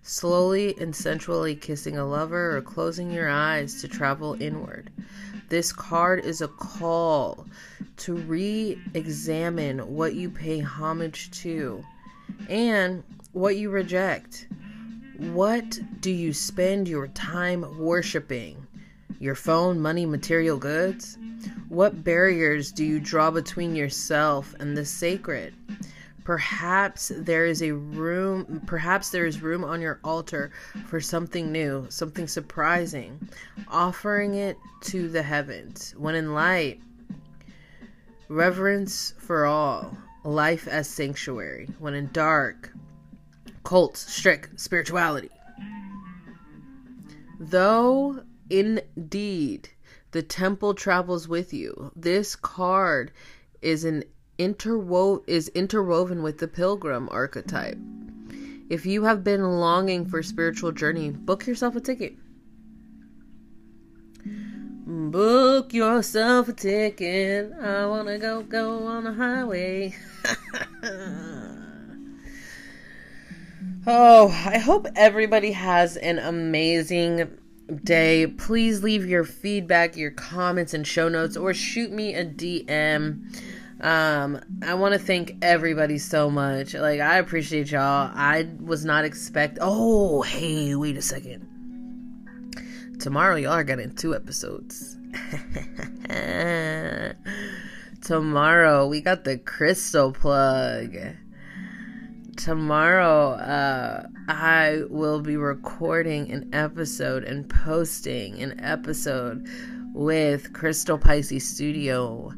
slowly 0.00 0.74
and 0.80 0.96
sensually 0.96 1.54
kissing 1.54 1.98
a 1.98 2.06
lover 2.06 2.56
or 2.56 2.62
closing 2.62 3.10
your 3.10 3.28
eyes 3.28 3.78
to 3.82 3.88
travel 3.88 4.40
inward. 4.40 4.90
This 5.50 5.70
card 5.70 6.24
is 6.24 6.40
a 6.40 6.48
call 6.48 7.46
to 7.98 8.14
re 8.16 8.80
examine 8.94 9.80
what 9.80 10.14
you 10.14 10.30
pay 10.30 10.60
homage 10.60 11.30
to 11.42 11.84
and 12.48 13.04
what 13.32 13.58
you 13.58 13.68
reject. 13.68 14.48
What 15.18 15.78
do 16.00 16.10
you 16.10 16.32
spend 16.32 16.88
your 16.88 17.08
time 17.08 17.78
worshiping? 17.78 18.66
Your 19.24 19.34
phone, 19.34 19.80
money, 19.80 20.04
material 20.04 20.58
goods? 20.58 21.16
What 21.70 22.04
barriers 22.04 22.70
do 22.70 22.84
you 22.84 23.00
draw 23.00 23.30
between 23.30 23.74
yourself 23.74 24.54
and 24.60 24.76
the 24.76 24.84
sacred? 24.84 25.54
perhaps 26.24 27.10
there 27.16 27.44
is 27.46 27.62
a 27.62 27.70
room 27.72 28.62
perhaps 28.66 29.10
there 29.10 29.26
is 29.26 29.42
room 29.42 29.62
on 29.62 29.82
your 29.82 30.00
altar 30.02 30.50
for 30.86 30.98
something 30.98 31.52
new 31.52 31.84
something 31.90 32.26
surprising 32.26 33.20
offering 33.68 34.34
it 34.34 34.56
to 34.80 35.06
the 35.06 35.22
heavens 35.22 35.94
when 35.98 36.14
in 36.14 36.32
light 36.32 36.80
reverence 38.30 39.12
for 39.18 39.44
all 39.44 39.94
life 40.24 40.66
as 40.66 40.88
sanctuary 40.88 41.68
when 41.78 41.92
in 41.92 42.08
dark 42.14 42.72
cults 43.62 44.10
strict 44.10 44.58
spirituality 44.58 45.28
though 47.38 48.18
indeed 48.50 49.70
the 50.12 50.22
temple 50.22 50.74
travels 50.74 51.26
with 51.26 51.52
you 51.52 51.90
this 51.96 52.36
card 52.36 53.10
is 53.62 53.84
an 53.84 54.04
interwo- 54.38 55.22
is 55.26 55.48
interwoven 55.48 56.22
with 56.22 56.38
the 56.38 56.48
pilgrim 56.48 57.08
archetype. 57.10 57.78
If 58.68 58.86
you 58.86 59.04
have 59.04 59.22
been 59.22 59.42
longing 59.42 60.06
for 60.06 60.22
spiritual 60.22 60.72
journey, 60.72 61.10
book 61.10 61.46
yourself 61.46 61.76
a 61.76 61.80
ticket. 61.80 62.16
Book 64.86 65.72
yourself 65.72 66.48
a 66.48 66.52
ticket. 66.52 67.52
I 67.60 67.86
want 67.86 68.08
to 68.08 68.18
go 68.18 68.42
go 68.42 68.86
on 68.86 69.04
the 69.04 69.12
highway. 69.12 69.94
Oh, 73.86 74.28
I 74.46 74.56
hope 74.56 74.86
everybody 74.96 75.52
has 75.52 75.98
an 75.98 76.18
amazing 76.18 77.36
day. 77.82 78.26
Please 78.26 78.82
leave 78.82 79.06
your 79.06 79.24
feedback, 79.24 79.96
your 79.96 80.10
comments, 80.10 80.74
and 80.74 80.86
show 80.86 81.08
notes, 81.08 81.36
or 81.36 81.54
shoot 81.54 81.90
me 81.90 82.14
a 82.14 82.24
DM. 82.24 83.24
Um, 83.80 84.40
I 84.62 84.74
want 84.74 84.94
to 84.94 84.98
thank 84.98 85.36
everybody 85.42 85.98
so 85.98 86.30
much. 86.30 86.74
Like, 86.74 87.00
I 87.00 87.18
appreciate 87.18 87.70
y'all. 87.70 88.10
I 88.14 88.48
was 88.60 88.84
not 88.84 89.04
expect. 89.04 89.58
Oh, 89.60 90.22
hey, 90.22 90.74
wait 90.74 90.96
a 90.96 91.02
second. 91.02 91.50
Tomorrow, 93.00 93.36
y'all 93.36 93.52
are 93.52 93.64
getting 93.64 93.94
two 93.94 94.14
episodes. 94.14 94.96
Tomorrow, 98.02 98.86
we 98.86 99.00
got 99.00 99.24
the 99.24 99.38
crystal 99.38 100.12
plug 100.12 100.96
tomorrow 102.36 103.32
uh, 103.32 104.06
I 104.28 104.82
will 104.88 105.20
be 105.20 105.36
recording 105.36 106.30
an 106.30 106.50
episode 106.52 107.24
and 107.24 107.48
posting 107.48 108.42
an 108.42 108.60
episode 108.60 109.48
with 109.92 110.52
Crystal 110.52 110.98
Pisces 110.98 111.48
Studio. 111.48 112.32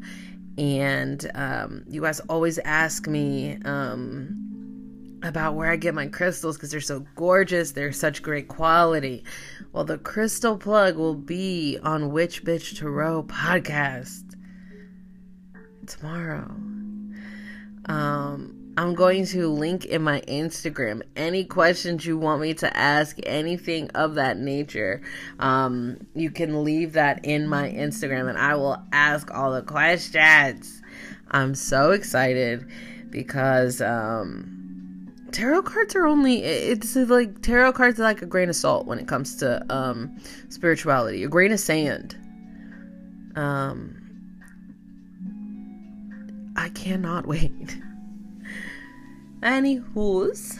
And 0.58 1.30
um, 1.34 1.84
you 1.88 2.02
guys 2.02 2.20
always 2.20 2.58
ask 2.58 3.06
me 3.06 3.58
um, 3.64 5.18
about 5.22 5.54
where 5.54 5.70
I 5.70 5.76
get 5.76 5.94
my 5.94 6.06
crystals 6.06 6.56
because 6.56 6.70
they're 6.70 6.80
so 6.80 7.04
gorgeous. 7.14 7.72
They're 7.72 7.92
such 7.92 8.22
great 8.22 8.48
quality. 8.48 9.24
Well, 9.72 9.84
the 9.84 9.98
crystal 9.98 10.56
plug 10.56 10.96
will 10.96 11.14
be 11.14 11.78
on 11.82 12.12
Witch 12.12 12.44
Bitch 12.44 12.78
Tarot 12.78 13.24
podcast 13.24 14.34
tomorrow. 15.86 16.54
Um, 17.86 18.65
I'm 18.78 18.94
going 18.94 19.24
to 19.26 19.48
link 19.48 19.86
in 19.86 20.02
my 20.02 20.20
Instagram 20.22 21.00
any 21.16 21.44
questions 21.44 22.04
you 22.04 22.18
want 22.18 22.42
me 22.42 22.52
to 22.54 22.76
ask, 22.76 23.16
anything 23.24 23.90
of 23.92 24.16
that 24.16 24.36
nature. 24.36 25.00
Um, 25.38 26.06
you 26.14 26.30
can 26.30 26.62
leave 26.62 26.92
that 26.92 27.24
in 27.24 27.48
my 27.48 27.70
Instagram 27.70 28.28
and 28.28 28.36
I 28.36 28.54
will 28.54 28.76
ask 28.92 29.32
all 29.32 29.52
the 29.52 29.62
questions. 29.62 30.82
I'm 31.30 31.54
so 31.54 31.92
excited 31.92 32.66
because 33.08 33.80
um, 33.80 35.10
tarot 35.32 35.62
cards 35.62 35.96
are 35.96 36.06
only, 36.06 36.42
it's 36.44 36.94
like 36.96 37.40
tarot 37.40 37.72
cards 37.72 37.98
are 37.98 38.02
like 38.02 38.20
a 38.20 38.26
grain 38.26 38.50
of 38.50 38.56
salt 38.56 38.86
when 38.86 38.98
it 38.98 39.08
comes 39.08 39.36
to 39.36 39.64
um, 39.74 40.18
spirituality, 40.50 41.24
a 41.24 41.28
grain 41.28 41.50
of 41.50 41.60
sand. 41.60 42.14
Um, 43.36 44.02
I 46.56 46.68
cannot 46.68 47.26
wait. 47.26 47.78
Anywho's, 49.40 50.58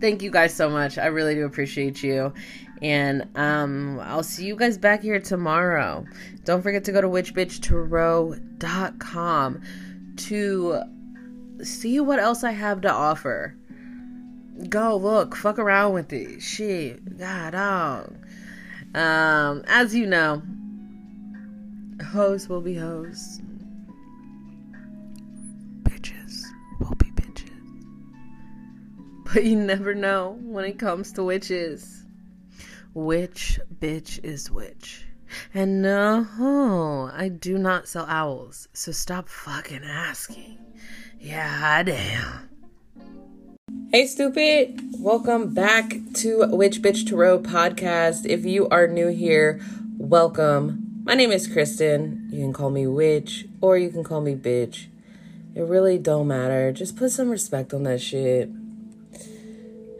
thank 0.00 0.22
you 0.22 0.30
guys 0.30 0.54
so 0.54 0.70
much. 0.70 0.98
I 0.98 1.06
really 1.06 1.34
do 1.34 1.44
appreciate 1.44 2.02
you. 2.02 2.32
And 2.80 3.28
um, 3.36 4.00
I'll 4.00 4.24
see 4.24 4.44
you 4.44 4.56
guys 4.56 4.76
back 4.76 5.02
here 5.02 5.20
tomorrow. 5.20 6.04
Don't 6.44 6.62
forget 6.62 6.82
to 6.84 6.92
go 6.92 7.00
to 7.00 7.08
witchbitchtarot.com 7.08 9.62
to 10.16 10.82
see 11.62 12.00
what 12.00 12.18
else 12.18 12.42
I 12.42 12.50
have 12.50 12.80
to 12.82 12.92
offer. 12.92 13.56
Go 14.68 14.96
look, 14.96 15.36
fuck 15.36 15.58
around 15.58 15.94
with 15.94 16.12
it. 16.12 16.42
Shit, 16.42 17.18
god 17.18 17.52
dog. 17.52 18.14
Um, 18.94 19.64
as 19.66 19.94
you 19.94 20.06
know, 20.06 20.42
hosts 22.12 22.48
will 22.48 22.60
be 22.60 22.74
hosts. 22.74 23.40
But 29.32 29.44
you 29.46 29.56
never 29.56 29.94
know 29.94 30.38
when 30.42 30.64
it 30.64 30.78
comes 30.78 31.12
to 31.12 31.24
witches. 31.24 32.04
Which 32.94 33.58
bitch 33.80 34.22
is 34.22 34.50
which? 34.50 35.06
And 35.54 35.80
no, 35.80 37.10
I 37.12 37.28
do 37.28 37.56
not 37.56 37.88
sell 37.88 38.04
owls, 38.06 38.68
so 38.74 38.92
stop 38.92 39.28
fucking 39.28 39.82
asking. 39.82 40.58
Yeah, 41.18 41.82
damn. 41.82 42.50
Hey, 43.90 44.06
stupid! 44.06 44.78
Welcome 44.98 45.54
back 45.54 45.94
to 46.16 46.46
Witch 46.48 46.82
Bitch 46.82 47.08
Tarot 47.08 47.40
podcast. 47.40 48.26
If 48.26 48.44
you 48.44 48.68
are 48.68 48.86
new 48.86 49.08
here, 49.08 49.60
welcome. 49.96 51.02
My 51.04 51.14
name 51.14 51.32
is 51.32 51.46
Kristen. 51.46 52.28
You 52.30 52.40
can 52.40 52.52
call 52.52 52.70
me 52.70 52.86
Witch 52.86 53.46
or 53.62 53.78
you 53.78 53.88
can 53.88 54.04
call 54.04 54.20
me 54.20 54.34
Bitch. 54.34 54.88
It 55.54 55.62
really 55.62 55.96
don't 55.96 56.28
matter. 56.28 56.72
Just 56.72 56.96
put 56.96 57.12
some 57.12 57.30
respect 57.30 57.72
on 57.72 57.84
that 57.84 58.00
shit. 58.00 58.50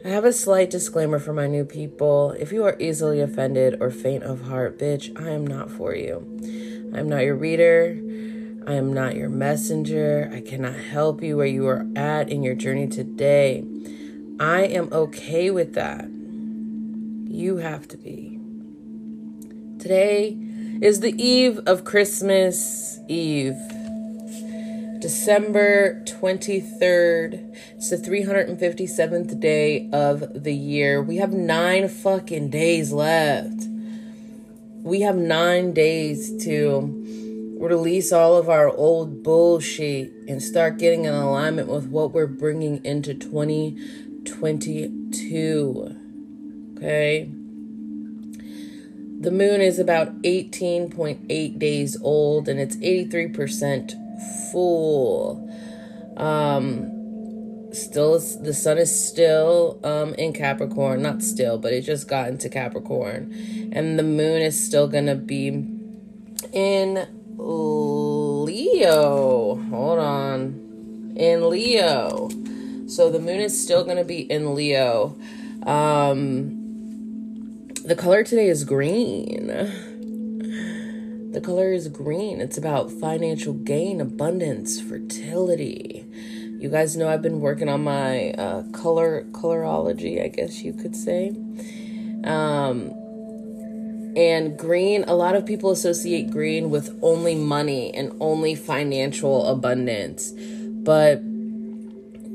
I 0.05 0.09
have 0.09 0.25
a 0.25 0.33
slight 0.33 0.69
disclaimer 0.69 1.17
for 1.17 1.31
my 1.31 1.47
new 1.47 1.63
people. 1.63 2.31
If 2.37 2.51
you 2.51 2.65
are 2.65 2.75
easily 2.77 3.21
offended 3.21 3.81
or 3.81 3.89
faint 3.89 4.23
of 4.23 4.41
heart, 4.41 4.77
bitch, 4.77 5.17
I 5.17 5.29
am 5.29 5.47
not 5.47 5.71
for 5.71 5.95
you. 5.95 6.91
I 6.93 6.99
am 6.99 7.07
not 7.07 7.23
your 7.23 7.37
reader. 7.37 7.97
I 8.67 8.73
am 8.73 8.91
not 8.91 9.15
your 9.15 9.29
messenger. 9.29 10.29
I 10.33 10.41
cannot 10.41 10.75
help 10.75 11.23
you 11.23 11.37
where 11.37 11.45
you 11.45 11.65
are 11.67 11.87
at 11.95 12.29
in 12.29 12.43
your 12.43 12.53
journey 12.53 12.87
today. 12.87 13.63
I 14.41 14.63
am 14.63 14.91
okay 14.91 15.49
with 15.51 15.73
that. 15.75 16.09
You 17.33 17.57
have 17.57 17.87
to 17.87 17.97
be. 17.97 18.39
Today 19.79 20.37
is 20.81 20.99
the 20.99 21.13
eve 21.17 21.59
of 21.65 21.85
Christmas 21.85 22.99
Eve. 23.07 23.55
December 25.03 26.01
23rd. 26.05 27.53
It's 27.75 27.89
the 27.89 27.97
357th 27.97 29.37
day 29.37 29.89
of 29.91 30.45
the 30.45 30.55
year. 30.55 31.03
We 31.03 31.17
have 31.17 31.33
nine 31.33 31.89
fucking 31.89 32.51
days 32.51 32.93
left. 32.93 33.65
We 34.81 35.01
have 35.01 35.17
nine 35.17 35.73
days 35.73 36.41
to 36.45 37.57
release 37.59 38.13
all 38.13 38.37
of 38.37 38.47
our 38.47 38.69
old 38.69 39.23
bullshit 39.23 40.13
and 40.29 40.41
start 40.41 40.77
getting 40.77 41.03
in 41.03 41.13
alignment 41.13 41.67
with 41.67 41.87
what 41.87 42.13
we're 42.13 42.25
bringing 42.25 42.81
into 42.85 43.13
2022. 43.13 45.97
Okay? 46.77 47.29
The 49.19 49.31
moon 49.31 49.59
is 49.59 49.79
about 49.79 50.21
18.8 50.21 51.59
days 51.59 51.97
old 52.01 52.47
and 52.47 52.57
it's 52.57 52.77
83% 52.77 53.99
full. 54.51 55.49
Um, 56.17 57.73
still, 57.73 58.19
the 58.19 58.53
sun 58.53 58.77
is 58.77 59.07
still 59.07 59.79
um, 59.83 60.13
in 60.15 60.33
Capricorn. 60.33 61.01
Not 61.01 61.23
still, 61.23 61.57
but 61.57 61.73
it 61.73 61.81
just 61.81 62.07
got 62.07 62.29
into 62.29 62.49
Capricorn. 62.49 63.33
And 63.71 63.97
the 63.97 64.03
moon 64.03 64.41
is 64.41 64.63
still 64.63 64.87
going 64.87 65.07
to 65.07 65.15
be 65.15 65.47
in 66.51 67.07
Leo. 67.37 69.55
Hold 69.69 69.99
on. 69.99 71.13
In 71.15 71.49
Leo. 71.49 72.29
So 72.87 73.09
the 73.09 73.19
moon 73.19 73.39
is 73.39 73.61
still 73.61 73.83
going 73.83 73.97
to 73.97 74.03
be 74.03 74.19
in 74.19 74.55
Leo. 74.55 75.15
Um, 75.65 76.59
the 77.85 77.95
color 77.95 78.23
today 78.23 78.47
is 78.47 78.63
green. 78.63 79.49
The 81.33 81.41
color 81.41 81.73
is 81.73 81.87
green. 81.87 82.39
It's 82.41 82.59
about 82.59 82.91
financial 82.91 83.53
gain, 83.53 83.99
abundance, 83.99 84.79
fertility. 84.79 86.05
You 86.59 86.69
guys 86.69 86.95
know 86.95 87.09
I've 87.09 87.23
been 87.23 87.39
working 87.39 87.67
on 87.67 87.83
my 87.83 88.33
uh, 88.33 88.61
color 88.71 89.25
colorology, 89.31 90.23
I 90.23 90.27
guess 90.27 90.61
you 90.61 90.73
could 90.73 90.95
say. 90.95 91.29
Um, 92.23 92.93
and 94.15 94.55
green, 94.59 95.05
a 95.07 95.15
lot 95.15 95.35
of 95.35 95.43
people 95.43 95.71
associate 95.71 96.29
green 96.29 96.69
with 96.69 96.95
only 97.01 97.33
money 97.33 97.91
and 97.95 98.15
only 98.19 98.53
financial 98.53 99.47
abundance. 99.47 100.33
But 100.37 101.15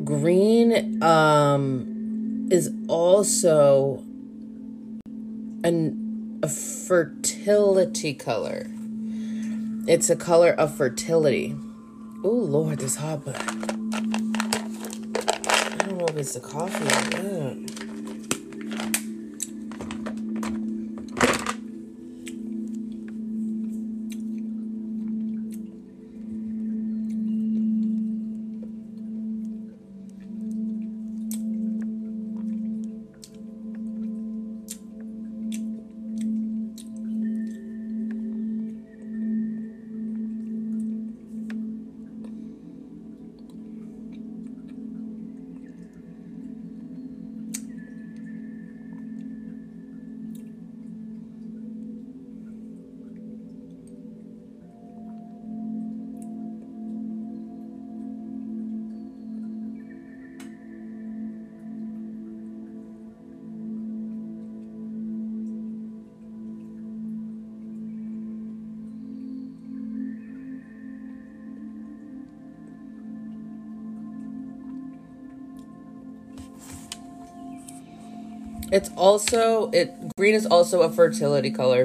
green 0.05 1.01
um, 1.05 2.49
is 2.51 2.75
also 2.89 4.03
an, 5.63 6.41
a 6.43 6.49
fertility 6.49 8.13
color. 8.13 8.67
It's 9.89 10.11
a 10.11 10.17
color 10.17 10.51
of 10.51 10.75
fertility. 10.75 11.57
Oh 12.23 12.29
Lord, 12.29 12.81
this 12.81 12.97
hot, 12.97 13.25
but 13.25 13.41
I 13.41 13.47
don't 15.79 15.97
know 15.97 16.05
if 16.09 16.17
it's 16.19 16.35
the 16.35 16.41
coffee 16.41 16.85
or 16.85 17.23
what. 17.23 17.98
It's 78.71 78.91
also 78.97 79.71
it 79.71 79.95
green 80.17 80.35
is 80.35 80.47
also 80.47 80.83
a 80.83 80.91
fertility 80.91 81.51
color. 81.51 81.85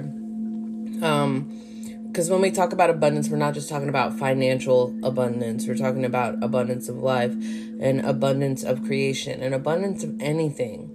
Um 1.02 1.60
because 2.08 2.30
when 2.30 2.42
we 2.42 2.52
talk 2.52 2.74
about 2.74 2.92
abundance, 2.92 3.28
we're 3.28 3.38
not 3.38 3.56
just 3.56 3.70
talking 3.70 3.90
about 3.90 4.20
financial 4.20 4.96
abundance. 5.04 5.68
We're 5.68 5.76
talking 5.76 6.06
about 6.06 6.44
abundance 6.44 6.88
of 6.88 6.98
life 6.98 7.32
and 7.32 8.02
abundance 8.02 8.64
of 8.64 8.84
creation 8.84 9.42
and 9.42 9.56
abundance 9.56 10.04
of 10.04 10.22
anything. 10.22 10.92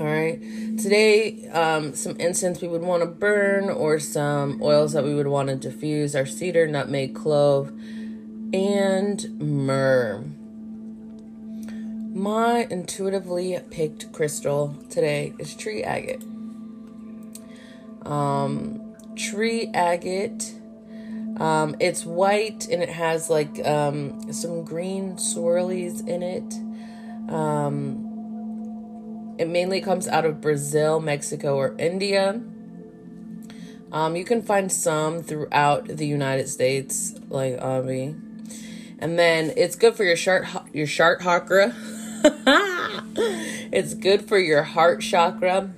All 0.00 0.06
right. 0.06 0.40
Today, 0.76 1.48
um, 1.50 1.94
some 1.94 2.16
incense 2.16 2.60
we 2.60 2.66
would 2.66 2.82
want 2.82 3.02
to 3.02 3.06
burn 3.06 3.70
or 3.70 3.98
some 3.98 4.60
oils 4.60 4.92
that 4.94 5.04
we 5.04 5.14
would 5.14 5.28
want 5.28 5.48
to 5.48 5.54
diffuse 5.56 6.14
are 6.14 6.26
cedar, 6.26 6.66
nutmeg, 6.66 7.14
clove, 7.14 7.68
and 8.52 9.40
myrrh. 9.40 10.24
My 12.16 12.66
intuitively 12.70 13.60
picked 13.70 14.10
crystal 14.10 14.74
today 14.88 15.34
is 15.38 15.54
tree 15.54 15.82
agate. 15.82 16.24
Um, 18.06 18.96
tree 19.16 19.70
agate. 19.74 20.54
Um, 21.36 21.76
it's 21.78 22.06
white 22.06 22.68
and 22.68 22.82
it 22.82 22.88
has 22.88 23.28
like 23.28 23.62
um, 23.66 24.32
some 24.32 24.64
green 24.64 25.16
swirlies 25.16 26.08
in 26.08 26.22
it. 26.22 26.54
Um, 27.30 28.06
it 29.38 29.48
mainly 29.48 29.82
comes 29.82 30.08
out 30.08 30.24
of 30.24 30.40
Brazil, 30.40 31.00
Mexico, 31.00 31.56
or 31.56 31.76
India. 31.78 32.40
Um, 33.92 34.16
you 34.16 34.24
can 34.24 34.40
find 34.40 34.72
some 34.72 35.22
throughout 35.22 35.86
the 35.86 36.06
United 36.06 36.48
States, 36.48 37.14
like 37.28 37.60
Avi. 37.60 38.14
And 38.98 39.18
then 39.18 39.52
it's 39.54 39.76
good 39.76 39.94
for 39.94 40.04
your 40.04 40.16
chart, 40.16 40.46
your 40.72 40.86
chart 40.86 41.20
chakra. 41.20 41.76
it's 43.72 43.94
good 43.94 44.28
for 44.28 44.38
your 44.38 44.62
heart 44.62 45.00
chakra 45.00 45.70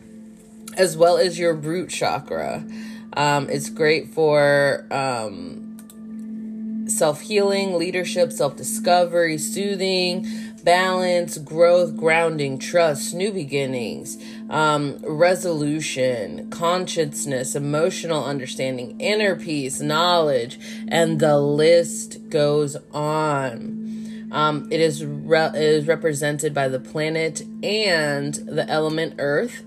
as 0.76 0.96
well 0.96 1.18
as 1.18 1.38
your 1.38 1.54
root 1.54 1.90
chakra. 1.90 2.64
Um, 3.16 3.50
it's 3.50 3.68
great 3.68 4.10
for 4.10 4.86
um, 4.90 5.76
self 6.88 7.20
healing, 7.22 7.74
leadership, 7.74 8.32
self 8.32 8.56
discovery, 8.56 9.38
soothing, 9.38 10.26
balance, 10.62 11.38
growth, 11.38 11.96
grounding, 11.96 12.58
trust, 12.58 13.14
new 13.14 13.32
beginnings, 13.32 14.22
um, 14.50 14.98
resolution, 15.02 16.48
consciousness, 16.50 17.54
emotional 17.56 18.24
understanding, 18.24 19.00
inner 19.00 19.34
peace, 19.34 19.80
knowledge, 19.80 20.58
and 20.88 21.20
the 21.20 21.38
list 21.38 22.28
goes 22.30 22.76
on. 22.92 23.87
Um, 24.30 24.68
it 24.70 24.80
is 24.80 25.04
re- 25.04 25.50
is 25.54 25.86
represented 25.86 26.52
by 26.54 26.68
the 26.68 26.80
planet 26.80 27.42
and 27.62 28.34
the 28.34 28.68
element 28.68 29.14
Earth, 29.18 29.64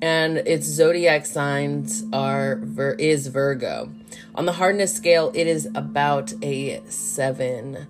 and 0.00 0.38
its 0.38 0.66
zodiac 0.66 1.26
signs 1.26 2.04
are 2.12 2.60
Vir- 2.62 2.96
is 2.98 3.26
Virgo. 3.26 3.90
On 4.34 4.46
the 4.46 4.52
hardness 4.52 4.94
scale, 4.94 5.32
it 5.34 5.46
is 5.46 5.68
about 5.74 6.32
a 6.42 6.80
seven. 6.88 7.88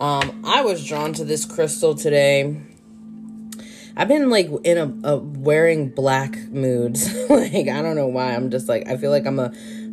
Um, 0.00 0.42
I 0.44 0.62
was 0.62 0.86
drawn 0.86 1.12
to 1.14 1.24
this 1.24 1.44
crystal 1.44 1.94
today. 1.94 2.60
I've 3.94 4.08
been 4.08 4.30
like 4.30 4.48
in 4.64 4.78
a, 4.78 5.08
a 5.08 5.16
wearing 5.18 5.90
black 5.90 6.36
moods. 6.48 7.12
like 7.30 7.68
I 7.68 7.82
don't 7.82 7.96
know 7.96 8.06
why. 8.06 8.34
I'm 8.34 8.50
just 8.50 8.68
like 8.68 8.88
I 8.88 8.96
feel 8.96 9.10
like 9.10 9.26
I'm 9.26 9.38
a 9.38 9.52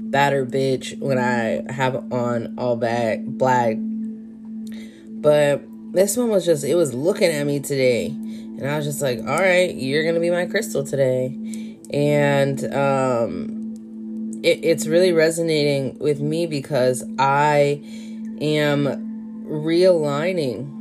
batter 0.10 0.46
bitch 0.46 0.98
when 1.00 1.20
I 1.20 1.72
have 1.72 2.12
on 2.12 2.56
all 2.58 2.78
black 2.78 3.20
black 3.24 3.76
but 5.22 5.64
this 5.92 6.16
one 6.18 6.30
was 6.30 6.46
just, 6.46 6.64
it 6.64 6.76
was 6.76 6.94
looking 6.94 7.32
at 7.32 7.46
me 7.46 7.60
today. 7.60 8.08
And 8.08 8.68
I 8.68 8.78
was 8.78 8.86
just 8.86 9.02
like, 9.02 9.20
all 9.20 9.38
right, 9.38 9.74
you're 9.74 10.04
going 10.04 10.16
to 10.16 10.22
be 10.22 10.30
my 10.30 10.46
crystal 10.46 10.84
today. 10.84 11.78
And 11.92 12.64
um, 12.74 14.40
it, 14.44 14.60
it's 14.64 14.86
really 14.86 15.12
resonating 15.12 15.98
with 16.00 16.20
me 16.20 16.46
because 16.46 17.04
I 17.18 17.82
am 18.42 19.46
realigning. 19.48 20.76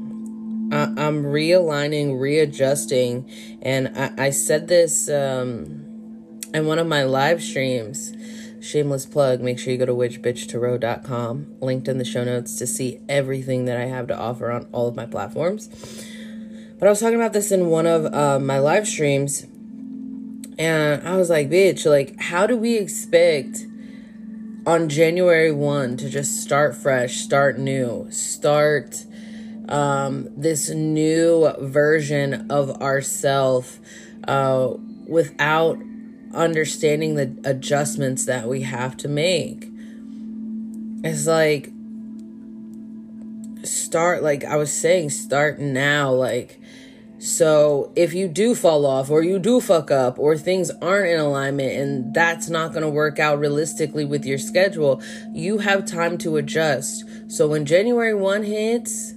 I'm 0.70 1.24
realigning, 1.24 2.20
readjusting. 2.20 3.28
And 3.62 3.92
I, 3.96 4.26
I 4.26 4.30
said 4.30 4.68
this 4.68 5.08
um, 5.08 5.86
in 6.52 6.66
one 6.66 6.78
of 6.78 6.86
my 6.86 7.04
live 7.04 7.42
streams 7.42 8.12
Shameless 8.60 9.06
plug, 9.06 9.40
make 9.40 9.58
sure 9.58 9.72
you 9.72 9.78
go 9.78 9.86
to 9.86 9.94
witchbitchtarot.com, 9.94 11.56
linked 11.60 11.88
in 11.88 11.98
the 11.98 12.04
show 12.04 12.24
notes 12.24 12.56
to 12.56 12.66
see 12.66 13.00
everything 13.08 13.66
that 13.66 13.76
I 13.76 13.84
have 13.84 14.06
to 14.08 14.18
offer 14.18 14.50
on 14.50 14.68
all 14.72 14.88
of 14.88 14.96
my 14.96 15.06
platforms. 15.06 15.68
But 16.78 16.86
I 16.86 16.90
was 16.90 17.00
talking 17.00 17.16
about 17.16 17.32
this 17.32 17.52
in 17.52 17.68
one 17.68 17.86
of 17.86 18.12
uh, 18.12 18.38
my 18.38 18.58
live 18.58 18.86
streams, 18.86 19.44
and 20.58 21.06
I 21.06 21.16
was 21.16 21.30
like, 21.30 21.48
bitch, 21.48 21.86
like, 21.86 22.20
how 22.20 22.46
do 22.46 22.56
we 22.56 22.76
expect 22.76 23.64
on 24.66 24.88
January 24.88 25.52
1 25.52 25.96
to 25.98 26.10
just 26.10 26.42
start 26.42 26.74
fresh, 26.76 27.16
start 27.16 27.58
new, 27.58 28.06
start 28.10 29.04
um, 29.68 30.28
this 30.36 30.68
new 30.68 31.52
version 31.58 32.50
of 32.50 32.70
ourself 32.82 33.78
uh, 34.26 34.74
without 35.06 35.78
understanding 36.38 37.16
the 37.16 37.36
adjustments 37.44 38.24
that 38.26 38.48
we 38.48 38.62
have 38.62 38.96
to 38.98 39.08
make. 39.08 39.68
It's 41.04 41.26
like 41.26 41.72
start 43.64 44.22
like 44.22 44.44
I 44.44 44.56
was 44.56 44.72
saying 44.72 45.10
start 45.10 45.58
now 45.58 46.12
like 46.12 46.60
so 47.18 47.92
if 47.96 48.14
you 48.14 48.28
do 48.28 48.54
fall 48.54 48.86
off 48.86 49.10
or 49.10 49.24
you 49.24 49.40
do 49.40 49.60
fuck 49.60 49.90
up 49.90 50.20
or 50.20 50.38
things 50.38 50.70
aren't 50.80 51.10
in 51.10 51.18
alignment 51.18 51.72
and 51.72 52.14
that's 52.14 52.48
not 52.48 52.70
going 52.70 52.84
to 52.84 52.88
work 52.88 53.18
out 53.18 53.40
realistically 53.40 54.04
with 54.04 54.24
your 54.24 54.38
schedule, 54.38 55.02
you 55.32 55.58
have 55.58 55.84
time 55.84 56.16
to 56.18 56.36
adjust. 56.36 57.04
So 57.26 57.48
when 57.48 57.66
January 57.66 58.14
1 58.14 58.44
hits, 58.44 59.14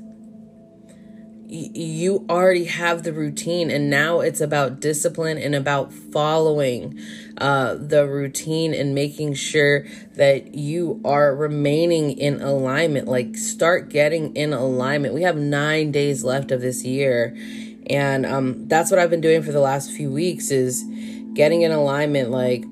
you 1.53 2.25
already 2.29 2.63
have 2.63 3.03
the 3.03 3.11
routine 3.11 3.69
and 3.69 3.89
now 3.89 4.21
it's 4.21 4.39
about 4.39 4.79
discipline 4.79 5.37
and 5.37 5.53
about 5.53 5.91
following 5.91 6.97
uh, 7.39 7.75
the 7.75 8.07
routine 8.07 8.73
and 8.73 8.95
making 8.95 9.33
sure 9.33 9.85
that 10.15 10.55
you 10.55 11.01
are 11.03 11.35
remaining 11.35 12.17
in 12.17 12.41
alignment. 12.41 13.07
Like 13.07 13.35
start 13.35 13.89
getting 13.89 14.33
in 14.33 14.53
alignment. 14.53 15.13
We 15.13 15.23
have 15.23 15.35
nine 15.35 15.91
days 15.91 16.23
left 16.23 16.51
of 16.51 16.61
this 16.61 16.85
year 16.85 17.35
and 17.89 18.25
um, 18.25 18.67
that's 18.69 18.89
what 18.89 18.99
i've 18.99 19.09
been 19.09 19.21
doing 19.21 19.43
for 19.43 19.51
the 19.51 19.59
last 19.59 19.91
few 19.91 20.09
weeks 20.09 20.51
is 20.51 20.83
getting 21.33 21.63
in 21.63 21.71
alignment. 21.71 22.31
Like 22.31 22.63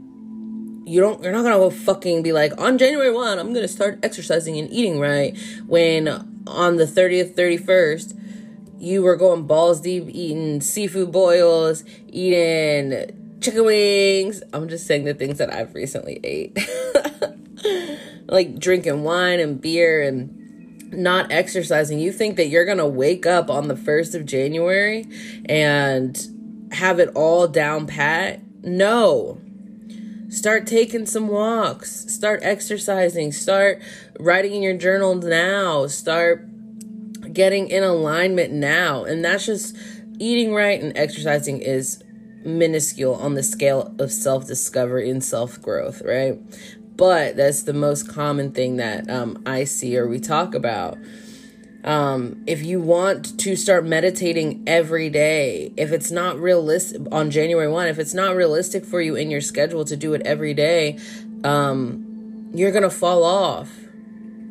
you 0.85 1.01
don't 1.01 1.21
you're 1.21 1.33
not 1.33 1.43
gonna 1.43 1.57
go 1.57 1.69
fucking 1.69 2.23
be 2.23 2.31
like 2.31 2.51
on 2.59 2.79
january 2.79 3.13
1 3.13 3.37
i'm 3.37 3.53
gonna 3.53 3.67
start 3.67 3.99
exercising 4.01 4.57
and 4.57 4.71
eating 4.71 4.99
right 4.99 5.37
when 5.67 6.07
on 6.47 6.77
the 6.77 6.85
30th 6.85 7.35
31st 7.35 8.18
you 8.79 9.01
were 9.01 9.15
going 9.15 9.45
balls 9.45 9.81
deep 9.81 10.05
eating 10.09 10.61
seafood 10.61 11.11
boils, 11.11 11.83
eating 12.07 13.37
chicken 13.41 13.65
wings. 13.65 14.41
I'm 14.53 14.67
just 14.67 14.87
saying 14.87 15.05
the 15.05 15.13
things 15.13 15.37
that 15.37 15.53
I've 15.53 15.73
recently 15.73 16.19
ate. 16.23 16.57
like 18.27 18.59
drinking 18.59 19.03
wine 19.03 19.39
and 19.39 19.59
beer 19.59 20.01
and 20.01 20.93
not 20.93 21.31
exercising. 21.31 21.99
You 21.99 22.11
think 22.11 22.35
that 22.37 22.47
you're 22.47 22.65
going 22.65 22.77
to 22.77 22.87
wake 22.87 23.25
up 23.25 23.49
on 23.49 23.67
the 23.67 23.75
1st 23.75 24.15
of 24.15 24.25
January 24.25 25.05
and 25.45 26.69
have 26.71 26.99
it 26.99 27.09
all 27.15 27.47
down 27.47 27.87
pat? 27.87 28.41
No. 28.63 29.41
Start 30.29 30.67
taking 30.67 31.05
some 31.05 31.27
walks. 31.27 32.11
Start 32.13 32.41
exercising. 32.43 33.31
Start 33.31 33.81
writing 34.19 34.53
in 34.53 34.61
your 34.61 34.77
journal 34.77 35.15
now. 35.15 35.87
Start 35.87 36.48
getting 37.39 37.69
in 37.69 37.83
alignment 37.83 38.51
now. 38.51 39.05
And 39.05 39.23
that's 39.23 39.45
just 39.45 39.73
eating 40.19 40.53
right 40.53 40.81
and 40.81 40.91
exercising 40.97 41.61
is 41.61 42.03
minuscule 42.43 43.15
on 43.15 43.35
the 43.35 43.43
scale 43.43 43.95
of 43.97 44.11
self 44.11 44.45
discovery 44.45 45.09
and 45.09 45.23
self 45.23 45.61
growth, 45.61 46.01
right? 46.01 46.37
But 46.97 47.37
that's 47.37 47.63
the 47.63 47.71
most 47.71 48.09
common 48.09 48.51
thing 48.51 48.75
that 48.75 49.09
um, 49.09 49.41
I 49.45 49.63
see 49.63 49.97
or 49.97 50.05
we 50.05 50.19
talk 50.19 50.53
about. 50.53 50.97
Um, 51.85 52.43
if 52.45 52.61
you 52.61 52.81
want 52.81 53.39
to 53.39 53.55
start 53.55 53.85
meditating 53.85 54.65
every 54.67 55.09
day, 55.09 55.71
if 55.77 55.93
it's 55.93 56.11
not 56.11 56.37
realistic 56.37 57.03
on 57.09 57.31
January 57.31 57.69
1, 57.69 57.87
if 57.87 57.99
it's 57.99 58.13
not 58.13 58.35
realistic 58.35 58.83
for 58.83 58.99
you 58.99 59.15
in 59.15 59.31
your 59.31 59.39
schedule 59.39 59.85
to 59.85 59.95
do 59.95 60.13
it 60.13 60.21
every 60.25 60.53
day, 60.53 60.99
um, 61.45 62.51
you're 62.53 62.71
going 62.71 62.83
to 62.83 62.89
fall 62.89 63.23
off 63.23 63.71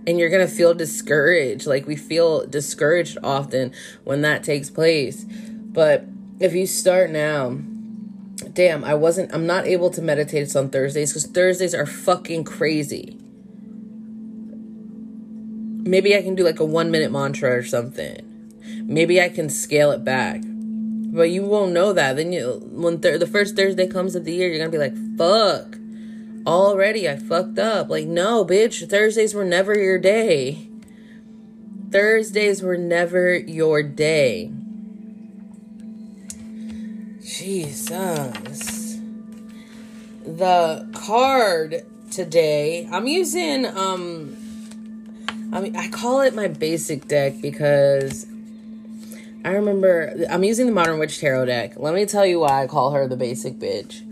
and 0.09 0.18
you're 0.18 0.31
going 0.31 0.47
to 0.47 0.53
feel 0.53 0.73
discouraged. 0.73 1.66
Like 1.66 1.87
we 1.87 1.94
feel 1.94 2.47
discouraged 2.47 3.18
often 3.23 3.75
when 4.05 4.23
that 4.23 4.42
takes 4.42 4.71
place. 4.71 5.25
But 5.25 6.07
if 6.40 6.55
you 6.55 6.66
start 6.66 7.11
now, 7.11 7.59
damn, 8.55 8.85
I 8.85 8.94
wasn't, 8.94 9.35
I'm 9.35 9.47
not 9.47 9.66
able 9.66 9.90
to 9.90 10.01
meditate 10.01 10.57
on 10.57 10.71
Thursdays 10.71 11.11
because 11.12 11.27
Thursdays 11.27 11.75
are 11.75 11.85
fucking 11.85 12.44
crazy. 12.44 13.18
Maybe 15.85 16.16
I 16.16 16.23
can 16.23 16.35
do 16.35 16.42
like 16.42 16.59
a 16.59 16.64
one 16.64 16.90
minute 16.90 17.12
mantra 17.12 17.51
or 17.51 17.62
something. 17.62 18.25
Maybe 18.85 19.21
I 19.21 19.29
can 19.29 19.51
scale 19.51 19.90
it 19.90 20.05
back. 20.05 20.40
But 20.42 21.31
you 21.31 21.42
won't 21.44 21.73
know 21.73 21.92
that. 21.92 22.16
Then 22.16 22.33
you 22.33 22.62
when 22.73 23.01
th- 23.01 23.21
the 23.21 23.27
first 23.27 23.57
Thursday 23.57 23.87
comes 23.87 24.14
of 24.14 24.25
the 24.25 24.33
year, 24.33 24.49
you're 24.49 24.59
gonna 24.59 24.71
be 24.71 24.79
like, 24.79 24.97
"Fuck." 25.16 25.79
Already, 26.48 27.06
I 27.06 27.16
fucked 27.16 27.58
up. 27.58 27.90
Like, 27.90 28.06
no, 28.06 28.42
bitch. 28.42 28.88
Thursdays 28.88 29.34
were 29.34 29.44
never 29.44 29.78
your 29.78 29.98
day. 29.98 30.66
Thursdays 31.90 32.62
were 32.62 32.78
never 32.78 33.37
your 33.37 33.82
day. 33.82 34.50
Jesus. 37.22 38.98
The 40.24 40.88
card 40.94 41.84
today, 42.11 42.88
I'm 42.90 43.06
using 43.06 43.66
um 43.66 44.34
I 45.52 45.61
mean 45.61 45.76
I 45.76 45.88
call 45.88 46.22
it 46.22 46.34
my 46.34 46.48
basic 46.48 47.08
deck 47.08 47.34
because 47.42 48.26
I 49.44 49.50
remember 49.50 50.14
I'm 50.30 50.44
using 50.44 50.64
the 50.64 50.72
Modern 50.72 50.98
Witch 50.98 51.18
Tarot 51.20 51.44
deck. 51.44 51.74
Let 51.76 51.94
me 51.94 52.06
tell 52.06 52.24
you 52.24 52.40
why 52.40 52.62
I 52.62 52.66
call 52.66 52.92
her 52.92 53.06
the 53.06 53.18
basic 53.18 53.58
bitch. 53.58 54.08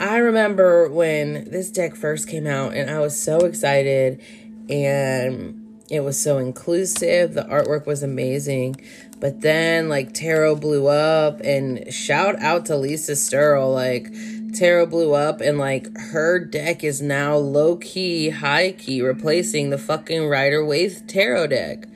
I 0.00 0.18
remember 0.18 0.88
when 0.88 1.50
this 1.50 1.70
deck 1.70 1.96
first 1.96 2.28
came 2.28 2.46
out 2.46 2.74
and 2.74 2.88
I 2.88 3.00
was 3.00 3.20
so 3.20 3.38
excited 3.38 4.22
and 4.68 5.82
it 5.90 6.00
was 6.00 6.20
so 6.20 6.38
inclusive. 6.38 7.34
The 7.34 7.42
artwork 7.42 7.86
was 7.86 8.04
amazing. 8.04 8.80
But 9.18 9.40
then 9.40 9.88
like 9.88 10.14
tarot 10.14 10.56
blew 10.56 10.86
up 10.86 11.40
and 11.40 11.92
shout 11.92 12.40
out 12.40 12.66
to 12.66 12.76
Lisa 12.76 13.12
Sterle 13.12 13.74
like 13.74 14.12
tarot 14.54 14.86
blew 14.86 15.14
up 15.14 15.40
and 15.40 15.58
like 15.58 15.88
her 15.98 16.38
deck 16.38 16.84
is 16.84 17.02
now 17.02 17.36
low 17.36 17.76
key, 17.76 18.30
high 18.30 18.72
key 18.72 19.02
replacing 19.02 19.70
the 19.70 19.78
fucking 19.78 20.28
Rider 20.28 20.64
Waite 20.64 21.08
tarot 21.08 21.48
deck. 21.48 21.86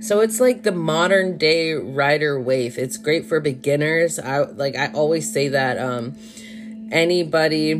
So 0.00 0.20
it's 0.20 0.40
like 0.40 0.64
the 0.64 0.72
modern 0.72 1.38
day 1.38 1.72
Rider 1.72 2.40
Waite. 2.40 2.78
It's 2.78 2.96
great 2.96 3.26
for 3.26 3.38
beginners. 3.38 4.18
I 4.18 4.38
like 4.40 4.74
I 4.74 4.88
always 4.88 5.32
say 5.32 5.48
that 5.48 5.78
um 5.78 6.16
anybody 6.90 7.74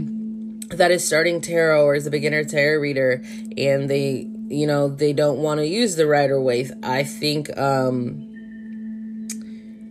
that 0.71 0.91
is 0.91 1.07
starting 1.07 1.41
tarot 1.41 1.85
or 1.85 1.95
is 1.95 2.07
a 2.07 2.11
beginner 2.11 2.45
tarot 2.45 2.81
reader 2.81 3.23
and 3.57 3.89
they 3.89 4.29
you 4.49 4.67
know 4.67 4.89
they 4.89 5.13
don't 5.13 5.39
want 5.39 5.59
to 5.59 5.67
use 5.67 5.97
the 5.97 6.07
Rider 6.07 6.41
Waite, 6.41 6.73
I 6.83 7.05
think 7.05 7.57
um 7.59 8.31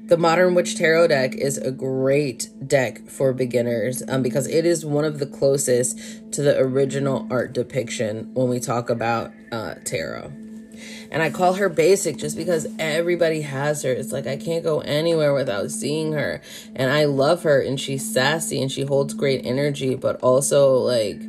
the 0.08 0.17
Modern 0.17 0.54
Witch 0.54 0.76
Tarot 0.76 1.08
deck 1.08 1.34
is 1.34 1.58
a 1.58 1.71
great 1.71 2.49
deck 2.67 3.08
for 3.10 3.34
beginners 3.34 4.04
um, 4.10 4.21
because 4.21 4.47
it 4.47 4.65
is 4.65 4.86
one 4.86 5.06
of 5.06 5.17
the 5.17 5.26
closest 5.26 5.97
to 6.34 6.41
the 6.41 6.60
original 6.60 7.26
art 7.32 7.54
depiction 7.54 8.30
when 8.34 8.49
we 8.49 8.60
talk 8.60 8.89
about 8.89 9.32
uh, 9.52 9.76
tarot. 9.86 10.32
And 11.13 11.21
I 11.21 11.30
call 11.30 11.54
her 11.54 11.69
basic 11.69 12.17
just 12.17 12.36
because 12.36 12.65
everybody 12.80 13.41
has 13.41 13.84
her. 13.84 13.91
It's 13.91 14.12
like 14.12 14.26
I 14.26 14.36
can't 14.36 14.63
go 14.63 14.80
anywhere 14.80 15.36
without 15.36 15.69
seeing 15.69 16.13
her. 16.13 16.41
And 16.76 16.91
I 16.91 17.06
love 17.06 17.43
her 17.43 17.62
and 17.62 17.80
she's 17.80 18.12
sassy 18.12 18.60
and 18.60 18.71
she 18.71 18.82
holds 18.82 19.13
great 19.13 19.45
energy, 19.45 19.93
but 19.93 20.19
also 20.21 20.73
like 20.73 21.21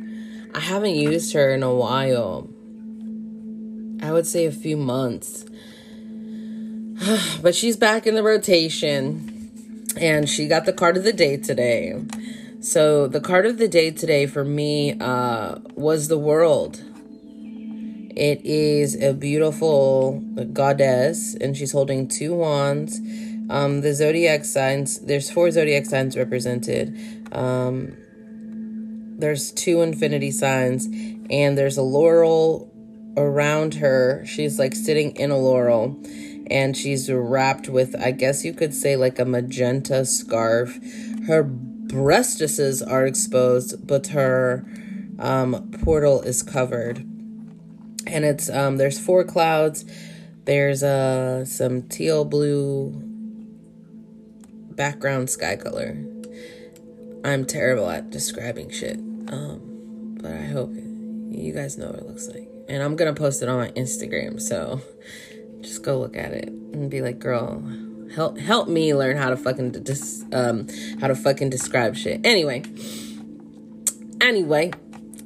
I 0.55 0.59
haven't 0.59 0.95
used 0.95 1.33
her 1.33 1.53
in 1.53 1.61
a 1.61 1.71
while. 1.71 2.49
I 4.01 4.11
would 4.11 4.25
say 4.25 4.47
a 4.47 4.51
few 4.51 4.75
months. 4.75 5.45
but 7.43 7.53
she's 7.53 7.77
back 7.77 8.07
in 8.07 8.15
the 8.15 8.23
rotation 8.23 9.51
and 10.01 10.27
she 10.27 10.47
got 10.47 10.65
the 10.65 10.73
card 10.73 10.97
of 10.97 11.03
the 11.03 11.13
day 11.13 11.37
today. 11.37 12.03
So 12.59 13.05
the 13.05 13.21
card 13.21 13.45
of 13.45 13.59
the 13.59 13.67
day 13.67 13.91
today 13.91 14.25
for 14.25 14.43
me 14.43 14.97
uh, 14.99 15.59
was 15.75 16.07
the 16.07 16.17
world. 16.17 16.81
It 18.15 18.45
is 18.45 18.95
a 19.01 19.13
beautiful 19.13 20.21
goddess 20.53 21.35
and 21.35 21.55
she's 21.55 21.73
holding 21.73 22.07
two 22.07 22.33
wands. 22.33 23.01
Um, 23.49 23.81
the 23.81 23.93
zodiac 23.93 24.45
signs, 24.45 24.99
there's 24.99 25.29
four 25.29 25.51
zodiac 25.51 25.85
signs 25.85 26.15
represented. 26.15 26.97
Um, 27.33 27.97
there's 29.17 29.51
two 29.51 29.81
infinity 29.81 30.31
signs 30.31 30.87
and 31.29 31.57
there's 31.57 31.77
a 31.77 31.81
laurel 31.81 32.71
around 33.17 33.75
her. 33.75 34.23
She's 34.25 34.57
like 34.59 34.75
sitting 34.75 35.13
in 35.17 35.29
a 35.29 35.37
laurel 35.37 35.99
and 36.49 36.77
she's 36.77 37.11
wrapped 37.11 37.67
with, 37.67 37.95
I 38.01 38.11
guess 38.11 38.45
you 38.45 38.53
could 38.53 38.73
say, 38.73 38.95
like 38.95 39.19
a 39.19 39.25
magenta 39.25 40.05
scarf. 40.05 40.79
Her 41.27 41.43
breastises 41.43 42.81
are 42.85 43.05
exposed, 43.05 43.85
but 43.85 44.07
her 44.07 44.65
um, 45.19 45.69
portal 45.83 46.21
is 46.21 46.43
covered. 46.43 47.05
And 48.07 48.25
it's 48.25 48.49
um, 48.49 48.77
there's 48.77 48.99
four 48.99 49.23
clouds. 49.23 49.85
There's 50.45 50.83
uh, 50.83 51.45
some 51.45 51.83
teal 51.83 52.23
blue 52.23 52.91
background 54.75 55.29
sky 55.29 55.55
color. 55.55 55.97
I'm 57.23 57.45
terrible 57.45 57.89
at 57.89 58.11
describing 58.11 58.69
shit, 58.69 58.97
um, 58.97 60.17
but 60.21 60.31
I 60.31 60.45
hope 60.45 60.71
you 60.75 61.51
guys 61.53 61.77
know 61.77 61.87
what 61.87 61.95
it 61.95 62.05
looks 62.05 62.27
like. 62.27 62.47
And 62.69 62.83
I'm 62.83 62.95
gonna 62.95 63.13
post 63.13 63.41
it 63.41 63.49
on 63.49 63.57
my 63.57 63.71
Instagram, 63.71 64.39
so 64.39 64.81
just 65.61 65.83
go 65.83 65.99
look 65.99 66.15
at 66.15 66.31
it 66.31 66.49
and 66.49 66.89
be 66.91 67.01
like, 67.01 67.17
girl, 67.17 67.63
help 68.13 68.37
help 68.37 68.67
me 68.67 68.93
learn 68.93 69.17
how 69.17 69.29
to 69.29 69.37
fucking 69.37 69.71
dis- 69.71 70.25
um 70.31 70.67
how 70.99 71.07
to 71.07 71.15
fucking 71.15 71.49
describe 71.49 71.95
shit. 71.95 72.21
Anyway, 72.23 72.63
anyway, 74.21 74.71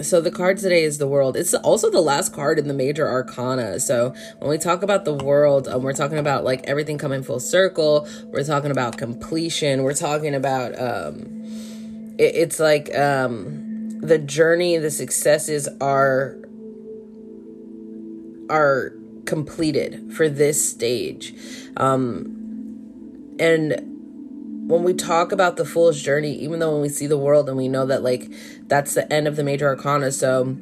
so 0.01 0.21
the 0.21 0.31
card 0.31 0.57
today 0.57 0.83
is 0.83 0.97
the 0.97 1.07
world. 1.07 1.35
It's 1.35 1.53
also 1.53 1.89
the 1.89 2.01
last 2.01 2.33
card 2.33 2.57
in 2.57 2.67
the 2.67 2.73
major 2.73 3.07
arcana. 3.07 3.79
So 3.79 4.13
when 4.39 4.49
we 4.49 4.57
talk 4.57 4.81
about 4.81 5.03
the 5.03 5.13
world, 5.13 5.67
um, 5.67 5.83
we're 5.83 5.93
talking 5.93 6.17
about 6.17 6.43
like 6.43 6.65
everything 6.65 6.97
coming 6.97 7.21
full 7.21 7.39
circle. 7.39 8.07
We're 8.27 8.45
talking 8.45 8.71
about 8.71 8.97
completion. 8.97 9.83
We're 9.83 9.93
talking 9.93 10.35
about 10.35 10.79
um, 10.79 11.43
it, 12.17 12.35
it's 12.35 12.59
like 12.59 12.95
um, 12.95 13.99
the 13.99 14.17
journey, 14.17 14.77
the 14.77 14.91
successes 14.91 15.67
are 15.81 16.37
are 18.49 18.93
completed 19.25 20.13
for 20.13 20.29
this 20.29 20.69
stage. 20.69 21.33
Um, 21.77 22.35
and 23.37 23.98
when 24.69 24.83
we 24.83 24.93
talk 24.93 25.31
about 25.31 25.57
the 25.57 25.65
fool's 25.65 25.99
journey, 25.99 26.31
even 26.35 26.59
though 26.59 26.73
when 26.73 26.81
we 26.81 26.89
see 26.89 27.07
the 27.07 27.17
world 27.17 27.49
and 27.49 27.57
we 27.57 27.67
know 27.67 27.87
that 27.87 28.03
like 28.03 28.31
that's 28.67 28.93
the 28.93 29.11
end 29.11 29.27
of 29.27 29.35
the 29.35 29.43
major 29.43 29.67
arcana, 29.67 30.11
so 30.11 30.55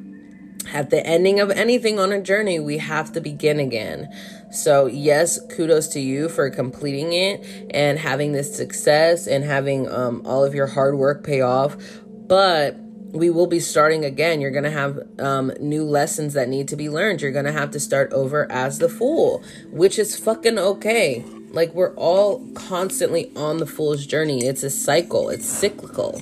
at 0.72 0.88
the 0.88 1.06
ending 1.06 1.40
of 1.40 1.50
anything 1.50 1.98
on 1.98 2.10
a 2.10 2.20
journey, 2.20 2.58
we 2.58 2.78
have 2.78 3.12
to 3.12 3.20
begin 3.20 3.60
again. 3.60 4.10
So, 4.50 4.86
yes, 4.86 5.38
kudos 5.54 5.88
to 5.88 6.00
you 6.00 6.30
for 6.30 6.48
completing 6.48 7.12
it 7.12 7.44
and 7.70 7.98
having 7.98 8.32
this 8.32 8.56
success 8.56 9.26
and 9.26 9.44
having 9.44 9.90
um, 9.90 10.22
all 10.24 10.42
of 10.42 10.54
your 10.54 10.68
hard 10.68 10.96
work 10.96 11.22
pay 11.22 11.42
off. 11.42 11.76
But 12.06 12.76
we 13.12 13.28
will 13.28 13.46
be 13.46 13.60
starting 13.60 14.06
again. 14.06 14.40
You're 14.40 14.50
going 14.50 14.64
to 14.64 14.70
have 14.70 14.98
um, 15.18 15.52
new 15.60 15.84
lessons 15.84 16.32
that 16.32 16.48
need 16.48 16.68
to 16.68 16.76
be 16.76 16.88
learned. 16.88 17.20
You're 17.20 17.32
going 17.32 17.44
to 17.44 17.52
have 17.52 17.72
to 17.72 17.80
start 17.80 18.10
over 18.14 18.50
as 18.50 18.78
the 18.78 18.88
fool, 18.88 19.42
which 19.70 19.98
is 19.98 20.18
fucking 20.18 20.58
okay. 20.58 21.24
Like, 21.50 21.72
we're 21.74 21.94
all 21.94 22.46
constantly 22.54 23.30
on 23.36 23.58
the 23.58 23.66
fool's 23.66 24.06
journey. 24.06 24.44
It's 24.44 24.62
a 24.62 24.70
cycle, 24.70 25.28
it's 25.28 25.46
cyclical. 25.46 26.20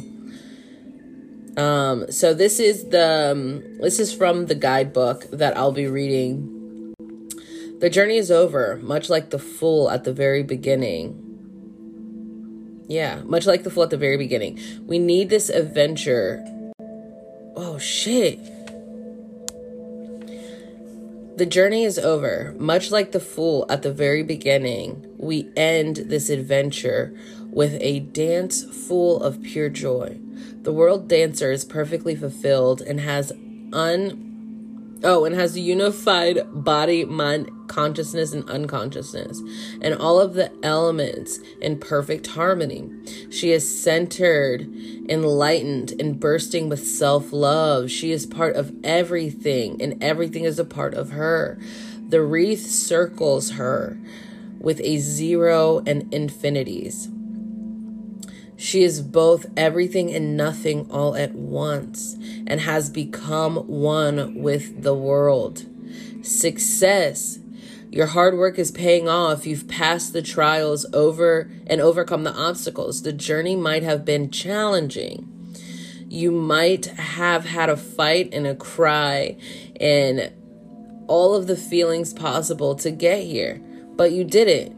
Um, 1.56 2.10
so 2.12 2.34
this 2.34 2.60
is 2.60 2.90
the 2.90 3.32
um, 3.32 3.78
this 3.80 3.98
is 3.98 4.12
from 4.12 4.46
the 4.46 4.54
guidebook 4.54 5.24
that 5.30 5.56
I'll 5.56 5.72
be 5.72 5.86
reading. 5.86 6.94
The 7.80 7.88
journey 7.88 8.18
is 8.18 8.30
over, 8.30 8.78
much 8.82 9.08
like 9.08 9.30
the 9.30 9.38
fool 9.38 9.90
at 9.90 10.04
the 10.04 10.12
very 10.12 10.42
beginning. 10.42 11.22
Yeah, 12.88 13.22
much 13.24 13.46
like 13.46 13.64
the 13.64 13.70
fool 13.70 13.84
at 13.84 13.90
the 13.90 13.96
very 13.96 14.18
beginning. 14.18 14.60
We 14.86 14.98
need 14.98 15.30
this 15.30 15.48
adventure 15.48 16.44
Oh 17.58 17.78
shit. 17.78 18.38
The 21.36 21.44
journey 21.44 21.84
is 21.84 21.98
over. 21.98 22.54
Much 22.58 22.90
like 22.90 23.12
the 23.12 23.20
fool 23.20 23.66
at 23.68 23.82
the 23.82 23.92
very 23.92 24.22
beginning, 24.22 25.04
we 25.18 25.50
end 25.54 25.96
this 25.96 26.30
adventure 26.30 27.14
with 27.50 27.76
a 27.82 28.00
dance 28.00 28.64
full 28.64 29.22
of 29.22 29.42
pure 29.42 29.68
joy. 29.68 30.18
The 30.62 30.72
world 30.72 31.08
dancer 31.08 31.52
is 31.52 31.62
perfectly 31.62 32.16
fulfilled 32.16 32.80
and 32.80 33.00
has 33.00 33.32
un 33.70 34.25
Oh, 35.04 35.26
and 35.26 35.34
has 35.34 35.54
a 35.56 35.60
unified 35.60 36.40
body, 36.52 37.04
mind, 37.04 37.50
consciousness, 37.68 38.32
and 38.32 38.48
unconsciousness, 38.48 39.42
and 39.82 39.94
all 39.94 40.18
of 40.18 40.34
the 40.34 40.50
elements 40.64 41.38
in 41.60 41.78
perfect 41.78 42.28
harmony. 42.28 42.90
She 43.30 43.52
is 43.52 43.82
centered, 43.82 44.62
enlightened, 45.08 45.92
and 46.00 46.18
bursting 46.18 46.70
with 46.70 46.86
self 46.86 47.32
love. 47.32 47.90
She 47.90 48.10
is 48.10 48.24
part 48.24 48.56
of 48.56 48.72
everything, 48.82 49.82
and 49.82 50.02
everything 50.02 50.44
is 50.44 50.58
a 50.58 50.64
part 50.64 50.94
of 50.94 51.10
her. 51.10 51.58
The 52.08 52.22
wreath 52.22 52.66
circles 52.66 53.52
her 53.52 53.98
with 54.58 54.80
a 54.80 54.96
zero 54.98 55.82
and 55.86 56.12
infinities. 56.12 57.10
She 58.56 58.82
is 58.82 59.02
both 59.02 59.46
everything 59.56 60.14
and 60.14 60.36
nothing 60.36 60.90
all 60.90 61.14
at 61.14 61.34
once 61.34 62.16
and 62.46 62.60
has 62.60 62.88
become 62.88 63.56
one 63.68 64.42
with 64.42 64.82
the 64.82 64.94
world. 64.94 65.66
Success. 66.22 67.38
Your 67.90 68.06
hard 68.06 68.36
work 68.36 68.58
is 68.58 68.70
paying 68.70 69.08
off. 69.08 69.46
You've 69.46 69.68
passed 69.68 70.12
the 70.12 70.22
trials 70.22 70.86
over 70.92 71.50
and 71.66 71.80
overcome 71.80 72.24
the 72.24 72.34
obstacles. 72.34 73.02
The 73.02 73.12
journey 73.12 73.56
might 73.56 73.82
have 73.82 74.04
been 74.04 74.30
challenging. 74.30 75.32
You 76.08 76.30
might 76.30 76.86
have 76.86 77.44
had 77.44 77.68
a 77.68 77.76
fight 77.76 78.30
and 78.32 78.46
a 78.46 78.54
cry 78.54 79.36
and 79.80 80.32
all 81.06 81.34
of 81.34 81.46
the 81.46 81.56
feelings 81.56 82.12
possible 82.12 82.74
to 82.76 82.90
get 82.90 83.22
here, 83.22 83.60
but 83.96 84.12
you 84.12 84.24
did 84.24 84.48
it. 84.48 84.75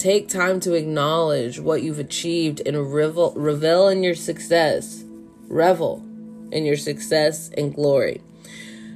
Take 0.00 0.28
time 0.28 0.60
to 0.60 0.72
acknowledge 0.72 1.60
what 1.60 1.82
you've 1.82 1.98
achieved 1.98 2.62
and 2.64 2.90
revel, 2.90 3.34
revel 3.36 3.86
in 3.88 4.02
your 4.02 4.14
success. 4.14 5.04
Revel 5.46 6.02
in 6.50 6.64
your 6.64 6.78
success 6.78 7.50
and 7.50 7.74
glory. 7.74 8.22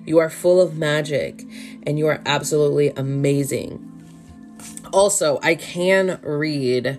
You 0.06 0.16
are 0.16 0.30
full 0.30 0.62
of 0.62 0.78
magic 0.78 1.44
and 1.82 1.98
you 1.98 2.06
are 2.06 2.22
absolutely 2.24 2.88
amazing. 2.96 3.86
Also, 4.94 5.38
I 5.42 5.56
can 5.56 6.18
read 6.22 6.98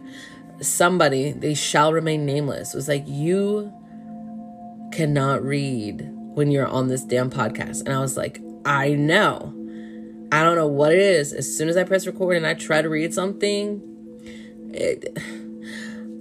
somebody, 0.62 1.32
they 1.32 1.56
shall 1.56 1.92
remain 1.92 2.28
nameless, 2.28 2.76
was 2.76 2.88
like, 2.88 3.06
You 3.08 3.74
cannot 4.92 5.44
read 5.44 6.08
when 6.36 6.52
you're 6.52 6.68
on 6.68 6.90
this 6.90 7.04
damn 7.04 7.32
podcast. 7.32 7.80
And 7.80 7.90
I 7.90 8.02
was 8.02 8.16
like, 8.16 8.40
I 8.66 8.90
know. 8.90 9.52
I 10.32 10.44
don't 10.44 10.58
know 10.58 10.68
what 10.68 10.94
it 10.94 11.00
is. 11.00 11.34
As 11.34 11.58
soon 11.58 11.70
as 11.70 11.76
I 11.76 11.84
press 11.84 12.06
record 12.06 12.38
and 12.38 12.46
I 12.46 12.54
try 12.54 12.84
to 12.84 12.90
read 12.90 13.12
something, 13.12 13.94
it 14.76 15.18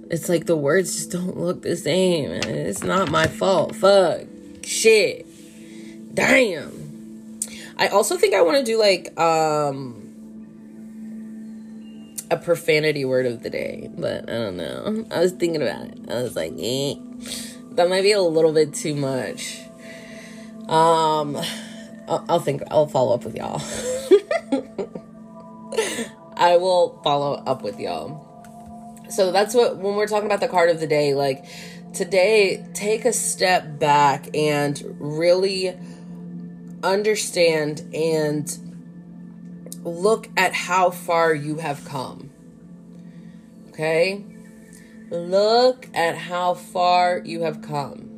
it's 0.09 0.29
like 0.29 0.45
the 0.45 0.55
words 0.55 0.95
just 0.95 1.11
don't 1.11 1.37
look 1.37 1.61
the 1.61 1.75
same. 1.75 2.31
It's 2.31 2.83
not 2.83 3.09
my 3.09 3.27
fault. 3.27 3.75
Fuck. 3.75 4.21
Shit. 4.63 5.25
Damn. 6.13 7.39
I 7.77 7.87
also 7.87 8.17
think 8.17 8.33
I 8.33 8.41
want 8.41 8.57
to 8.57 8.63
do 8.63 8.79
like 8.79 9.17
um 9.19 10.01
a 12.31 12.37
profanity 12.37 13.05
word 13.05 13.25
of 13.25 13.43
the 13.43 13.49
day, 13.49 13.89
but 13.95 14.29
I 14.29 14.33
don't 14.33 14.57
know. 14.57 15.05
I 15.11 15.19
was 15.19 15.33
thinking 15.33 15.61
about 15.61 15.87
it. 15.87 15.99
I 16.09 16.23
was 16.23 16.35
like, 16.35 16.53
eh, 16.57 16.95
that 17.71 17.89
might 17.89 18.01
be 18.01 18.13
a 18.13 18.21
little 18.21 18.53
bit 18.53 18.73
too 18.73 18.95
much. 18.95 19.59
Um, 20.67 21.37
I'll, 22.07 22.25
I'll 22.29 22.39
think. 22.39 22.63
I'll 22.71 22.87
follow 22.87 23.13
up 23.13 23.25
with 23.25 23.35
y'all. 23.35 23.61
I 26.37 26.57
will 26.57 26.99
follow 27.03 27.33
up 27.45 27.61
with 27.61 27.79
y'all. 27.79 28.24
So 29.09 29.31
that's 29.31 29.53
what 29.53 29.77
when 29.77 29.95
we're 29.95 30.07
talking 30.07 30.25
about 30.25 30.41
the 30.41 30.47
card 30.47 30.69
of 30.69 30.79
the 30.79 30.87
day, 30.87 31.13
like 31.13 31.45
today, 31.93 32.65
take 32.73 33.05
a 33.05 33.13
step 33.13 33.79
back 33.79 34.27
and 34.35 34.81
really 34.99 35.75
understand 36.83 37.83
and 37.93 38.57
look 39.83 40.29
at 40.37 40.53
how 40.53 40.89
far 40.89 41.33
you 41.33 41.57
have 41.57 41.85
come. 41.85 42.29
Okay? 43.69 44.23
Look 45.09 45.87
at 45.93 46.17
how 46.17 46.53
far 46.55 47.21
you 47.23 47.41
have 47.41 47.61
come. 47.61 48.11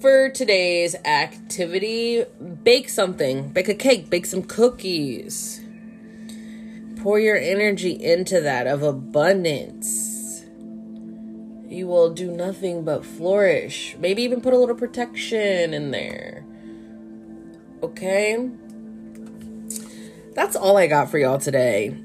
For 0.00 0.30
today's 0.30 0.96
activity, 0.96 2.24
bake 2.64 2.88
something. 2.88 3.50
Bake 3.50 3.68
a 3.68 3.74
cake, 3.74 4.10
bake 4.10 4.26
some 4.26 4.42
cookies. 4.42 5.61
Pour 7.02 7.18
your 7.18 7.36
energy 7.36 7.90
into 8.00 8.40
that 8.40 8.68
of 8.68 8.84
abundance. 8.84 10.44
You 11.66 11.88
will 11.88 12.14
do 12.14 12.30
nothing 12.30 12.84
but 12.84 13.04
flourish. 13.04 13.96
Maybe 13.98 14.22
even 14.22 14.40
put 14.40 14.54
a 14.54 14.56
little 14.56 14.76
protection 14.76 15.74
in 15.74 15.90
there. 15.90 16.46
Okay? 17.82 18.48
That's 20.34 20.54
all 20.54 20.76
I 20.76 20.86
got 20.86 21.10
for 21.10 21.18
y'all 21.18 21.38
today. 21.38 21.96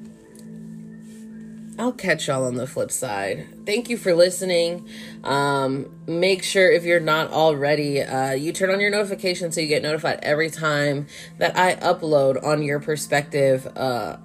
I'll 1.80 1.92
catch 1.92 2.28
y'all 2.28 2.46
on 2.46 2.56
the 2.56 2.66
flip 2.66 2.92
side. 2.92 3.48
Thank 3.68 3.90
you 3.90 3.98
for 3.98 4.16
listening. 4.16 4.88
Um, 5.24 5.92
make 6.08 6.42
sure 6.42 6.72
if 6.72 6.84
you're 6.84 7.00
not 7.00 7.32
already, 7.32 8.02
uh, 8.02 8.32
you 8.32 8.52
turn 8.52 8.72
on 8.72 8.80
your 8.80 8.90
notifications 8.90 9.54
so 9.54 9.62
you 9.62 9.68
get 9.68 9.84
notified 9.84 10.20
every 10.24 10.50
time 10.50 11.06
that 11.38 11.56
I 11.56 11.76
upload 11.76 12.44
on 12.44 12.64
your 12.64 12.80
perspective 12.80 13.68
uh, 13.78 14.18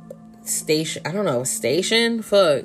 station. 0.45 1.03
I 1.05 1.13
don't 1.13 1.25
know, 1.25 1.45
station? 1.45 2.23
Fuck. 2.23 2.65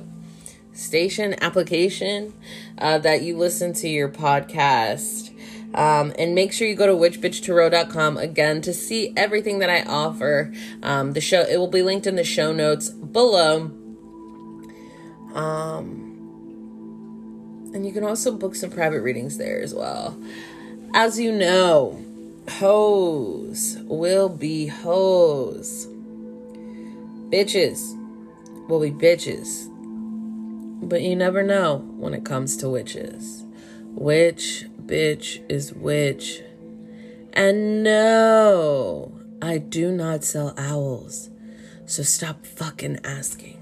Station 0.73 1.35
application 1.41 2.33
uh, 2.77 2.99
that 2.99 3.23
you 3.23 3.37
listen 3.37 3.73
to 3.73 3.89
your 3.89 4.09
podcast. 4.09 5.33
Um, 5.73 6.13
and 6.17 6.33
make 6.33 6.53
sure 6.53 6.67
you 6.67 6.75
go 6.75 6.87
to 6.87 6.93
witchbitchtarot.com 6.93 8.17
again 8.17 8.61
to 8.61 8.73
see 8.73 9.13
everything 9.17 9.59
that 9.59 9.69
I 9.69 9.83
offer. 9.83 10.53
Um, 10.81 11.13
the 11.13 11.21
show 11.21 11.41
it 11.41 11.57
will 11.57 11.67
be 11.67 11.83
linked 11.83 12.07
in 12.07 12.15
the 12.15 12.23
show 12.23 12.53
notes 12.53 12.89
below. 12.89 13.71
Um, 15.33 16.07
and 17.73 17.85
you 17.85 17.91
can 17.91 18.03
also 18.03 18.31
book 18.31 18.55
some 18.55 18.71
private 18.71 19.01
readings 19.01 19.37
there 19.37 19.61
as 19.61 19.73
well. 19.73 20.17
As 20.93 21.19
you 21.19 21.31
know, 21.31 22.01
hoes 22.49 23.77
will 23.83 24.29
be 24.29 24.67
hoes. 24.67 25.87
Bitches 27.29 27.97
will 28.69 28.79
be 28.79 28.91
bitches. 28.91 29.67
But 30.81 31.01
you 31.01 31.15
never 31.15 31.43
know 31.43 31.79
when 31.97 32.13
it 32.13 32.23
comes 32.23 32.55
to 32.57 32.69
witches. 32.69 33.45
Which 33.93 34.65
bitch 34.85 35.43
is 35.49 35.73
which? 35.73 36.41
And 37.33 37.83
no, 37.83 39.11
I 39.41 39.57
do 39.57 39.91
not 39.91 40.23
sell 40.23 40.53
owls. 40.57 41.29
So 41.85 42.03
stop 42.03 42.45
fucking 42.45 42.99
asking. 43.03 43.56